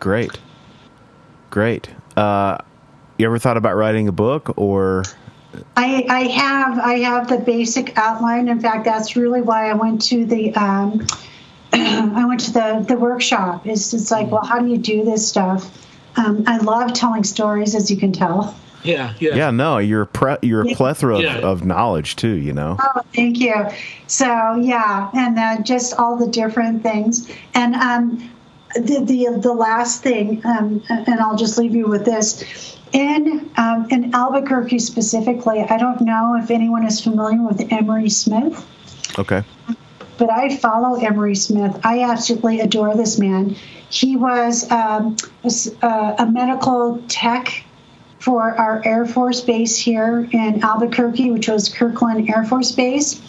[0.00, 0.38] great,
[1.50, 1.90] great.
[2.16, 2.58] Uh,
[3.18, 5.02] you ever thought about writing a book or?
[5.76, 8.48] I, I have I have the basic outline.
[8.48, 11.06] In fact, that's really why I went to the um,
[11.72, 13.66] I went to the the workshop.
[13.66, 15.70] It's just like, well, how do you do this stuff?
[16.16, 18.56] Um, I love telling stories, as you can tell.
[18.84, 19.34] Yeah, yeah.
[19.34, 21.38] Yeah, no, you're pre- you're a plethora yeah.
[21.38, 22.76] of, of, knowledge too, you know.
[22.78, 23.54] Oh, thank you.
[24.06, 24.26] So,
[24.56, 27.30] yeah, and uh, just all the different things.
[27.54, 28.30] And um,
[28.74, 32.76] the, the, the last thing, um, and I'll just leave you with this.
[32.92, 38.64] In, um, in Albuquerque specifically, I don't know if anyone is familiar with Emery Smith.
[39.18, 39.42] Okay.
[40.16, 41.80] But I follow Emery Smith.
[41.84, 43.56] I absolutely adore this man.
[43.90, 45.50] He was um, a,
[45.84, 47.64] uh, a medical tech
[48.20, 53.20] for our Air Force Base here in Albuquerque, which was Kirtland Air Force Base.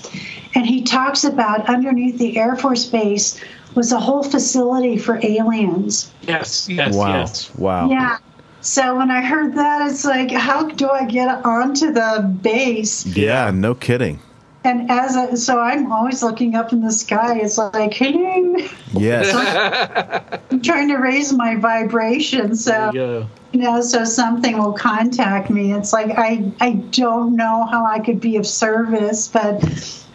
[0.53, 3.41] And he talks about underneath the Air Force Base
[3.75, 6.11] was a whole facility for aliens.
[6.21, 7.19] Yes, yes, Wow.
[7.19, 7.55] yes.
[7.55, 7.89] Wow.
[7.89, 8.17] Yeah.
[8.61, 13.05] So when I heard that, it's like, how do I get onto the base?
[13.05, 14.19] Yeah, no kidding.
[14.63, 17.37] And as I, so, I'm always looking up in the sky.
[17.37, 18.55] It's like, hello.
[18.93, 20.39] Yes.
[20.49, 22.55] I'm trying to raise my vibration.
[22.55, 25.71] So There you you know, so something will contact me.
[25.73, 29.63] It's like I I don't know how I could be of service, but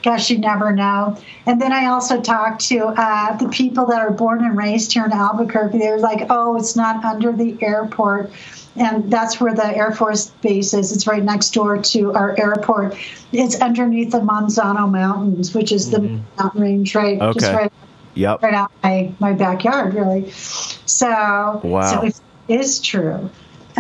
[0.03, 1.17] gosh, you never know.
[1.47, 5.05] And then I also talked to uh, the people that are born and raised here
[5.05, 5.79] in Albuquerque.
[5.79, 8.31] They're like, oh, it's not under the airport.
[8.77, 10.93] And that's where the Air Force base is.
[10.93, 12.97] It's right next door to our airport.
[13.33, 17.19] It's underneath the Manzano Mountains, which is the mountain range, right?
[17.35, 17.73] Just right
[18.15, 18.43] Yep.
[18.43, 20.31] right out my, my backyard, really.
[20.31, 21.81] So, Wow.
[21.83, 23.31] so it is true,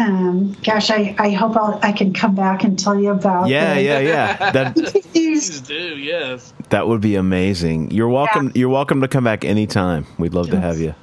[0.00, 3.74] um, gosh, I, I hope I'll, I can come back and tell you about Yeah,
[3.74, 3.84] it.
[3.84, 4.50] yeah, yeah.
[4.52, 4.74] That
[5.12, 6.52] Please do, yes.
[6.70, 7.90] that would be amazing.
[7.90, 8.46] You're welcome.
[8.46, 8.52] Yeah.
[8.54, 10.06] You're welcome to come back anytime.
[10.18, 10.94] We'd love to have you.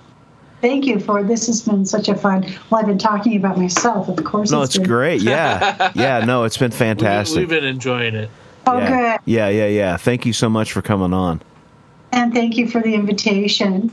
[0.62, 1.46] Thank you for this.
[1.46, 2.42] Has been such a fun.
[2.72, 4.50] Well, I've been talking about myself, of course.
[4.50, 5.22] No, it's been, great.
[5.22, 6.26] Yeah, yeah.
[6.26, 7.38] No, it's been We, fantastic.
[7.38, 8.32] we've been enjoying it.
[8.66, 9.18] Oh, yeah.
[9.18, 9.32] good.
[9.32, 9.98] Yeah, yeah, yeah.
[9.98, 11.42] Thank you so much for coming on.
[12.12, 13.92] And thank you for the invitation.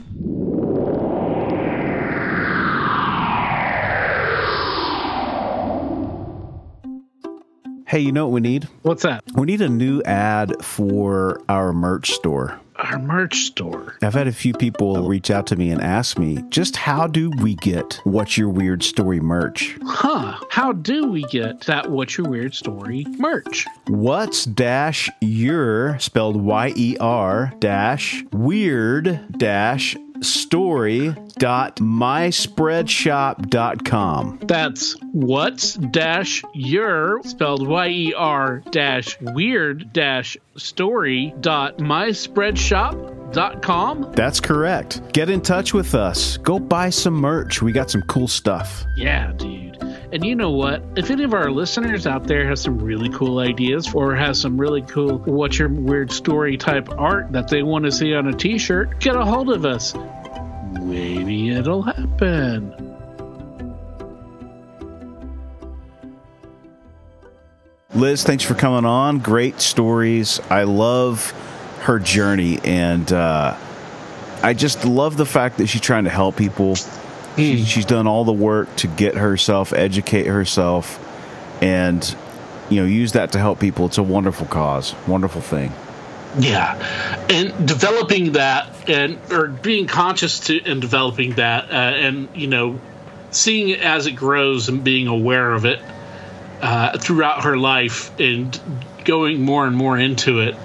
[7.87, 8.67] Hey, you know what we need?
[8.81, 9.23] What's that?
[9.35, 12.59] We need a new ad for our merch store.
[12.77, 13.95] Our merch store.
[14.01, 17.29] I've had a few people reach out to me and ask me just how do
[17.41, 19.77] we get What's Your Weird Story merch?
[19.83, 20.35] Huh.
[20.49, 23.65] How do we get that What's Your Weird Story merch?
[23.87, 34.39] What's dash your spelled Y E R dash weird dash story dot myspreadshop.com.
[34.43, 43.61] That's what's dash your spelled Y E R dash weird dash story dot myspreadshop dot
[43.61, 44.11] com.
[44.13, 45.13] That's correct.
[45.13, 46.37] Get in touch with us.
[46.37, 47.61] Go buy some merch.
[47.61, 48.85] We got some cool stuff.
[48.95, 49.64] Yeah, dude.
[50.15, 50.81] And you know what?
[50.95, 54.57] If any of our listeners out there has some really cool ideas or has some
[54.57, 58.31] really cool what's your weird story type art that they want to see on a
[58.31, 59.93] t-shirt, get a hold of us.
[60.71, 62.73] Maybe it'll happen.
[67.93, 69.19] Lizz, thanks for coming on.
[69.19, 70.39] Great stories.
[70.49, 71.31] I love
[71.81, 73.57] her journey, and uh,
[74.41, 76.77] I just love the fact that she's trying to help people.
[77.35, 80.99] She, she's done all the work to get herself, educate herself,
[81.61, 82.15] and
[82.69, 83.85] you know, use that to help people.
[83.85, 85.71] It's a wonderful cause, wonderful thing.
[86.37, 86.75] Yeah,
[87.29, 92.79] and developing that, and or being conscious to and developing that, uh, and you know,
[93.31, 95.81] seeing it as it grows and being aware of it
[96.61, 98.59] uh, throughout her life and
[99.05, 100.55] going more and more into it.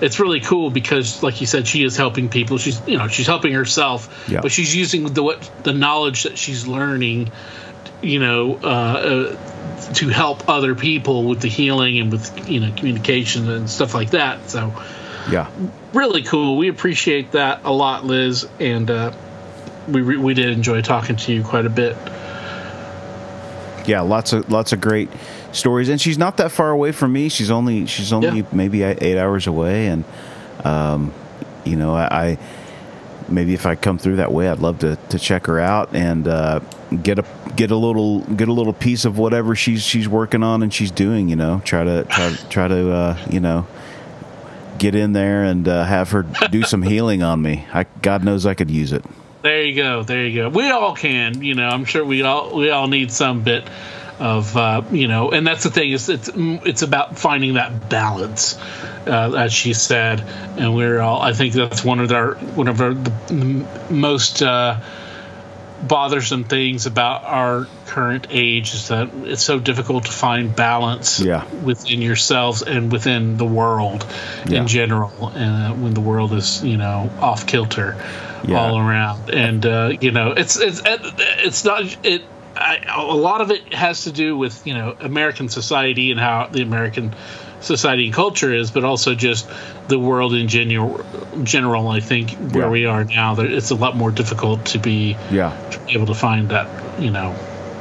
[0.00, 2.58] It's really cool because, like you said, she is helping people.
[2.58, 4.40] She's you know she's helping herself, Yeah.
[4.42, 7.30] but she's using the what the knowledge that she's learning,
[8.02, 12.72] you know, uh, uh, to help other people with the healing and with you know
[12.76, 14.48] communication and stuff like that.
[14.50, 14.72] So
[15.30, 15.48] Yeah,
[15.92, 16.56] really cool.
[16.56, 19.12] We appreciate that a lot, Lizz, and uh,
[19.88, 21.96] we re- we did enjoy talking to you quite a bit.
[23.86, 24.00] yeah.
[24.02, 25.08] Lots of lots of great
[25.58, 27.28] stories, and she's not that far away from me.
[27.28, 28.46] She's only she's only Yeah.
[28.52, 30.04] maybe eight hours away, and
[30.64, 31.12] um,
[31.64, 32.38] you know, I, I
[33.28, 36.26] maybe if I come through that way, I'd love to, to check her out and
[36.26, 36.60] uh,
[37.02, 37.24] get a
[37.56, 40.90] get a little get a little piece of whatever she's she's working on and she's
[40.90, 41.28] doing.
[41.28, 43.66] You know, try to try try to uh, you know
[44.78, 47.66] get in there and uh, have her do some healing on me.
[47.72, 49.04] I, God knows I could use it.
[49.42, 50.02] There you go.
[50.02, 50.48] There you go.
[50.48, 51.42] We all can.
[51.42, 53.64] You know, I'm sure we all we all need some bit
[54.20, 58.58] of uh, you know, and that's the thing is it's it's about finding that balance,
[59.06, 60.20] uh, as she said,
[60.58, 61.20] and we're all.
[61.22, 64.42] I think that's one of our one of our the most.
[64.42, 64.80] Uh,
[65.80, 71.44] bothersome things about our current age is that it's so difficult to find balance Yeah.
[71.62, 74.04] within yourselves and within the world
[74.48, 74.62] Yeah.
[74.62, 77.96] in general uh, when the world is you know off kilter
[78.44, 78.58] Yeah.
[78.60, 82.22] all around and uh, you know it's it's it's not it
[82.58, 86.48] I, a lot of it has to do with you know American society and how
[86.50, 87.14] the American
[87.60, 89.48] society and culture is, but also just
[89.88, 91.00] the world in general.
[91.42, 92.70] General, I think where Yeah.
[92.70, 96.14] we are now, it's a lot more difficult to be Yeah, to be able to
[96.14, 96.68] find that
[97.00, 97.34] you know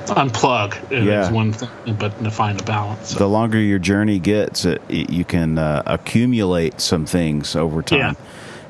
[0.08, 1.24] unplug Yeah.
[1.26, 3.10] is one thing, but to find a balance.
[3.10, 8.00] So, the longer your journey gets, it, you can uh, accumulate some things over time,
[8.00, 8.14] Yeah.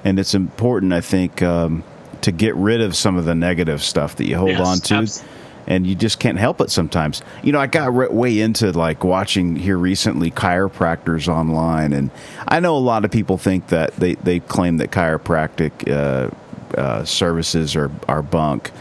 [0.03, 1.83] and it's important, I think, um,
[2.21, 4.95] to get rid of some of the negative stuff that you hold yes, on to.
[4.95, 5.23] abs-
[5.67, 7.21] and you just can't help it sometimes.
[7.43, 12.09] You know, I got re- way into like watching here recently chiropractors online, and
[12.47, 16.29] I know a lot of people think that they, they claim that chiropractic uh,
[16.79, 18.71] uh, services are, are bunk.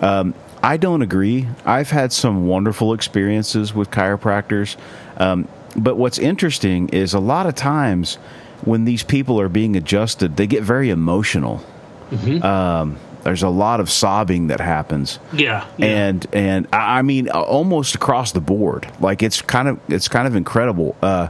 [0.00, 1.46] Um, I don't agree.
[1.64, 4.76] I've had some wonderful experiences with chiropractors.
[5.18, 5.46] Um,
[5.76, 8.16] but what's interesting is a lot of times
[8.64, 11.62] when these people are being adjusted, they get very emotional.
[12.10, 12.42] Mm-hmm.
[12.42, 15.18] Um, there's a lot of sobbing that happens.
[15.32, 15.86] Yeah, yeah.
[15.86, 18.86] And and I mean almost across the board.
[19.00, 20.94] Like it's kind of it's kind of incredible.
[21.02, 21.28] Uh,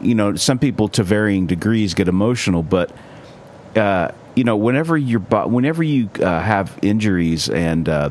[0.00, 2.92] you know, some people to varying degrees get emotional, but
[3.74, 8.10] uh, you know, whenever you whenever you uh, have injuries and uh,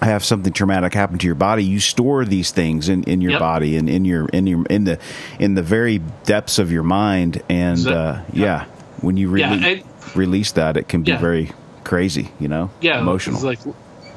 [0.00, 3.40] have something traumatic happen to your body, you store these things in, in your Yep.
[3.40, 4.98] body and in your in your in the
[5.38, 7.42] in the very depths of your mind.
[7.50, 8.64] And uh, yeah,
[9.02, 9.82] when you Yeah, I-
[10.14, 11.18] release that, it can be Yeah.
[11.18, 11.50] very
[11.84, 12.30] crazy.
[12.38, 13.36] You know, yeah, emotional.
[13.36, 13.74] It's like,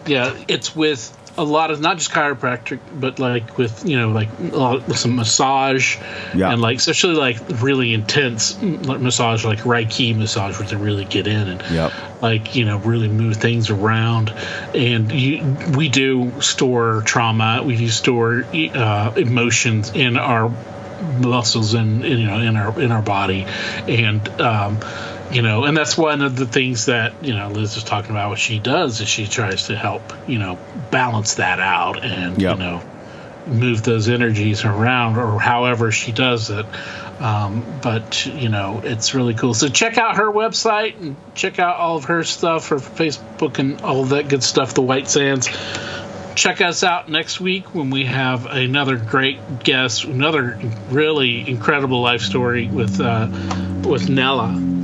[0.08, 4.30] yeah, it's with a lot of not just chiropractic, but like with you know like
[4.40, 5.98] a lot, with some massage,
[6.34, 6.52] Yeah.
[6.52, 11.50] and like especially like really intense massage, like Reiki massage, where they really get in
[11.50, 11.92] and Yep.
[12.22, 14.30] like you know really move things around.
[14.74, 20.50] And you, we do store trauma, we do store uh, emotions in our
[21.20, 23.46] muscles and you know in our in our body,
[23.90, 24.80] and um,
[25.32, 28.30] you know, and that's one of the things that you know Lizz is talking about.
[28.30, 30.58] What she does is she tries to help you know
[30.92, 32.58] balance that out and Yep.
[32.58, 32.82] you know
[33.48, 36.66] move those energies around or however she does it.
[37.20, 39.54] Um, but you know, it's really cool.
[39.54, 43.80] So check out her website and check out all of her stuff, her Facebook and
[43.82, 44.74] all of that good stuff.
[44.74, 45.48] The White Sands.
[46.36, 52.20] Check us out next week when we have another great guest, another really incredible life
[52.20, 53.30] story with uh,
[53.88, 54.75] with Nella.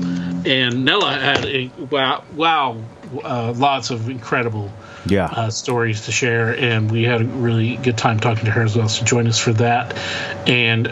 [0.45, 2.77] And Nella had a wow, wow,
[3.23, 4.71] uh, lots of incredible
[5.05, 5.25] Yeah.
[5.25, 8.75] uh, stories to share, and we had a really good time talking to her as
[8.75, 8.89] well.
[8.89, 9.95] So join us for that,
[10.47, 10.91] and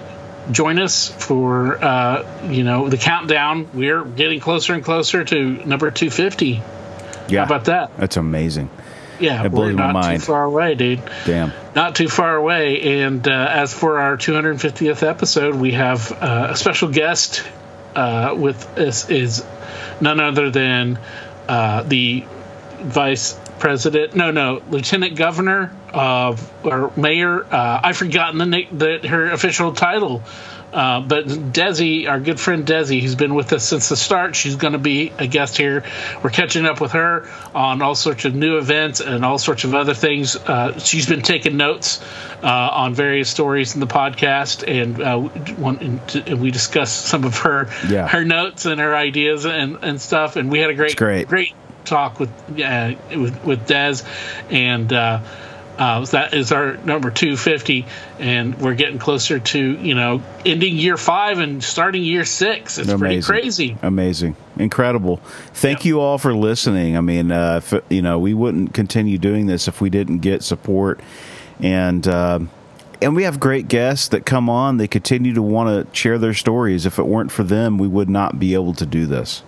[0.52, 3.68] join us for uh, you know the countdown.
[3.74, 6.62] We're getting closer and closer to number two fifty.
[7.28, 7.40] yeah.
[7.40, 7.98] How about that?
[7.98, 8.70] That's amazing.
[9.20, 10.22] Yeah, we're my not mind.
[10.22, 11.02] too far away, dude.
[11.26, 11.52] Damn.
[11.76, 13.02] Not too far away.
[13.04, 17.44] And uh, as for our 250th episode, we have uh, a special guest
[17.96, 19.44] uh, with us is
[20.02, 21.00] none other than
[21.48, 22.26] uh, the
[22.82, 24.16] vice president.
[24.16, 27.44] No, no, lieutenant governor of or mayor.
[27.44, 30.24] Uh, I've forgotten the, the her official title.
[30.72, 34.56] Uh, but Desi, our good friend Desi, who's been with us since the start, she's
[34.56, 35.84] going to be a guest here.
[36.24, 39.74] We're catching up with her on all sorts of new events and all sorts of
[39.74, 40.36] other things.
[40.36, 42.02] Uh, she's been taking notes
[42.44, 45.18] uh, on various stories in the podcast, and, uh,
[45.56, 48.08] one, and we discussed some of her Yeah.
[48.08, 50.36] her notes and her ideas and, and stuff.
[50.36, 51.28] And we had a great great.
[51.28, 51.54] great
[51.86, 52.30] talk with
[52.62, 54.04] uh, with, with Des,
[54.52, 54.92] and
[55.80, 57.86] uh, that is our number 250,
[58.20, 62.78] and we're getting closer to you know ending year five and starting year six.
[62.78, 63.78] It's pretty crazy.
[63.82, 64.36] Amazing.
[64.58, 65.18] Incredible.
[65.54, 66.98] Thank you all for listening.
[66.98, 70.44] I mean, uh, if, you know, we wouldn't continue doing this if we didn't get
[70.44, 71.00] support.
[71.62, 72.40] And, uh,
[73.02, 74.76] and we have great guests that come on.
[74.76, 76.86] They continue to want to share their stories.
[76.86, 79.44] If it weren't for them, we would not be able to do this.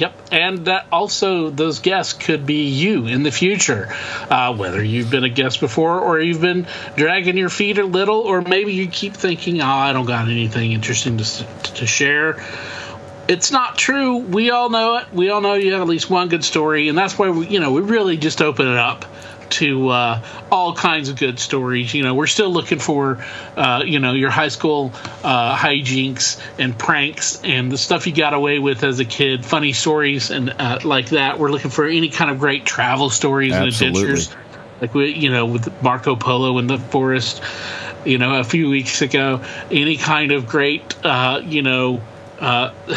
[0.00, 3.94] Yep, and that also those guests could be you in the future,
[4.30, 6.66] uh, whether you've been a guest before or you've been
[6.96, 10.72] dragging your feet a little, or maybe you keep thinking, "Oh, I don't got anything
[10.72, 11.44] interesting to
[11.74, 12.42] to share."
[13.28, 14.16] It's not true.
[14.16, 15.12] We all know it.
[15.12, 17.60] We all know you have at least one good story, and that's why we, you
[17.60, 19.04] know, we really just open it up
[19.50, 21.94] to uh, all kinds of good stories.
[21.94, 23.24] You know, we're still looking for,
[23.56, 28.34] uh, you know, your high school uh, hijinks and pranks and the stuff you got
[28.34, 31.38] away with as a kid, funny stories and uh, like that.
[31.38, 33.86] We're looking for any kind of great travel stories Absolutely.
[33.86, 34.36] and adventures,
[34.80, 37.42] like we, you know, with Marco Polo in the forest.
[38.02, 42.00] You know, a few weeks ago, any kind of great, uh, you know,
[42.40, 42.72] uh,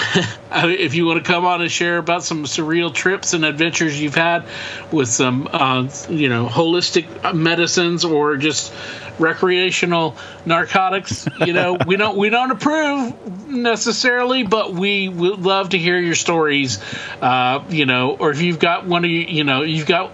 [0.52, 4.16] if you want to come on and share about some surreal trips and adventures you've
[4.16, 4.46] had
[4.92, 8.74] with some, uh, you know, holistic medicines or just
[9.20, 10.16] recreational
[10.46, 16.00] narcotics, you know, we don't we don't approve necessarily, but we would love to hear
[16.00, 16.80] your stories.
[17.22, 20.12] Uh, you know, or if you've got one of you, you know, you've got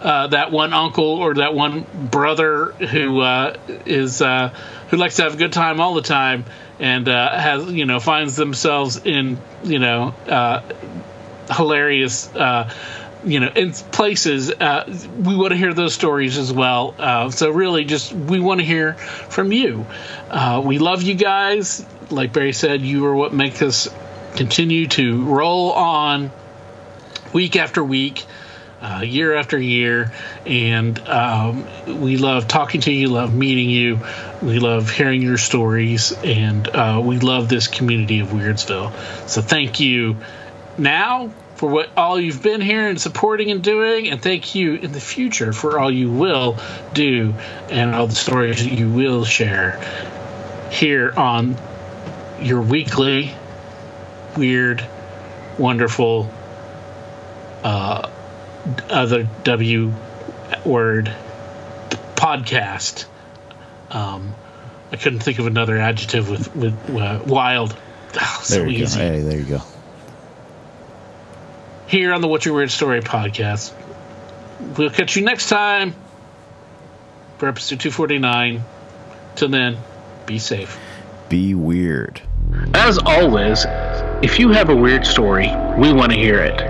[0.00, 4.54] uh, that one uncle or that one brother who uh, is uh,
[4.90, 6.44] who likes to have a good time all the time
[6.80, 10.62] and uh, has you know finds themselves in you know uh,
[11.54, 12.72] hilarious uh,
[13.24, 14.84] you know in places uh,
[15.18, 18.66] we want to hear those stories as well uh, so really just we want to
[18.66, 19.86] hear from you.
[20.30, 21.86] Uh, we love you guys.
[22.10, 23.88] Like barry said you are what make us
[24.36, 26.32] continue to roll on
[27.32, 28.24] week after week
[28.82, 30.12] uh, year after year,
[30.46, 31.66] and um,
[32.00, 34.00] we love talking to you, love meeting you,
[34.42, 39.28] we love hearing your stories, and uh, we love this community of Weirdsville.
[39.28, 40.16] So thank you
[40.78, 44.92] now for what all you've been here and supporting and doing, and thank you in
[44.92, 46.58] the future for all you will
[46.94, 47.34] do
[47.68, 49.78] and all the stories that you will share
[50.70, 51.56] here on
[52.40, 53.34] your weekly
[54.36, 54.84] weird,
[55.58, 56.30] wonderful,
[57.62, 58.08] uh,
[58.88, 59.92] other W
[60.64, 61.12] word
[62.14, 63.06] podcast.
[63.90, 64.34] Um,
[64.92, 67.76] I couldn't think of another adjective with with uh, wild.
[68.20, 68.98] Oh, so there you easy.
[68.98, 69.04] go.
[69.04, 69.62] Hey, there you go.
[71.86, 73.72] Here on the What's Your Weird Story podcast.
[74.76, 75.94] We'll catch you next time
[77.38, 78.62] for episode 249.
[79.36, 79.78] Till then,
[80.26, 80.78] be safe.
[81.28, 82.20] Be weird.
[82.74, 83.64] As always,
[84.22, 86.69] if you have a weird story, we want to hear it.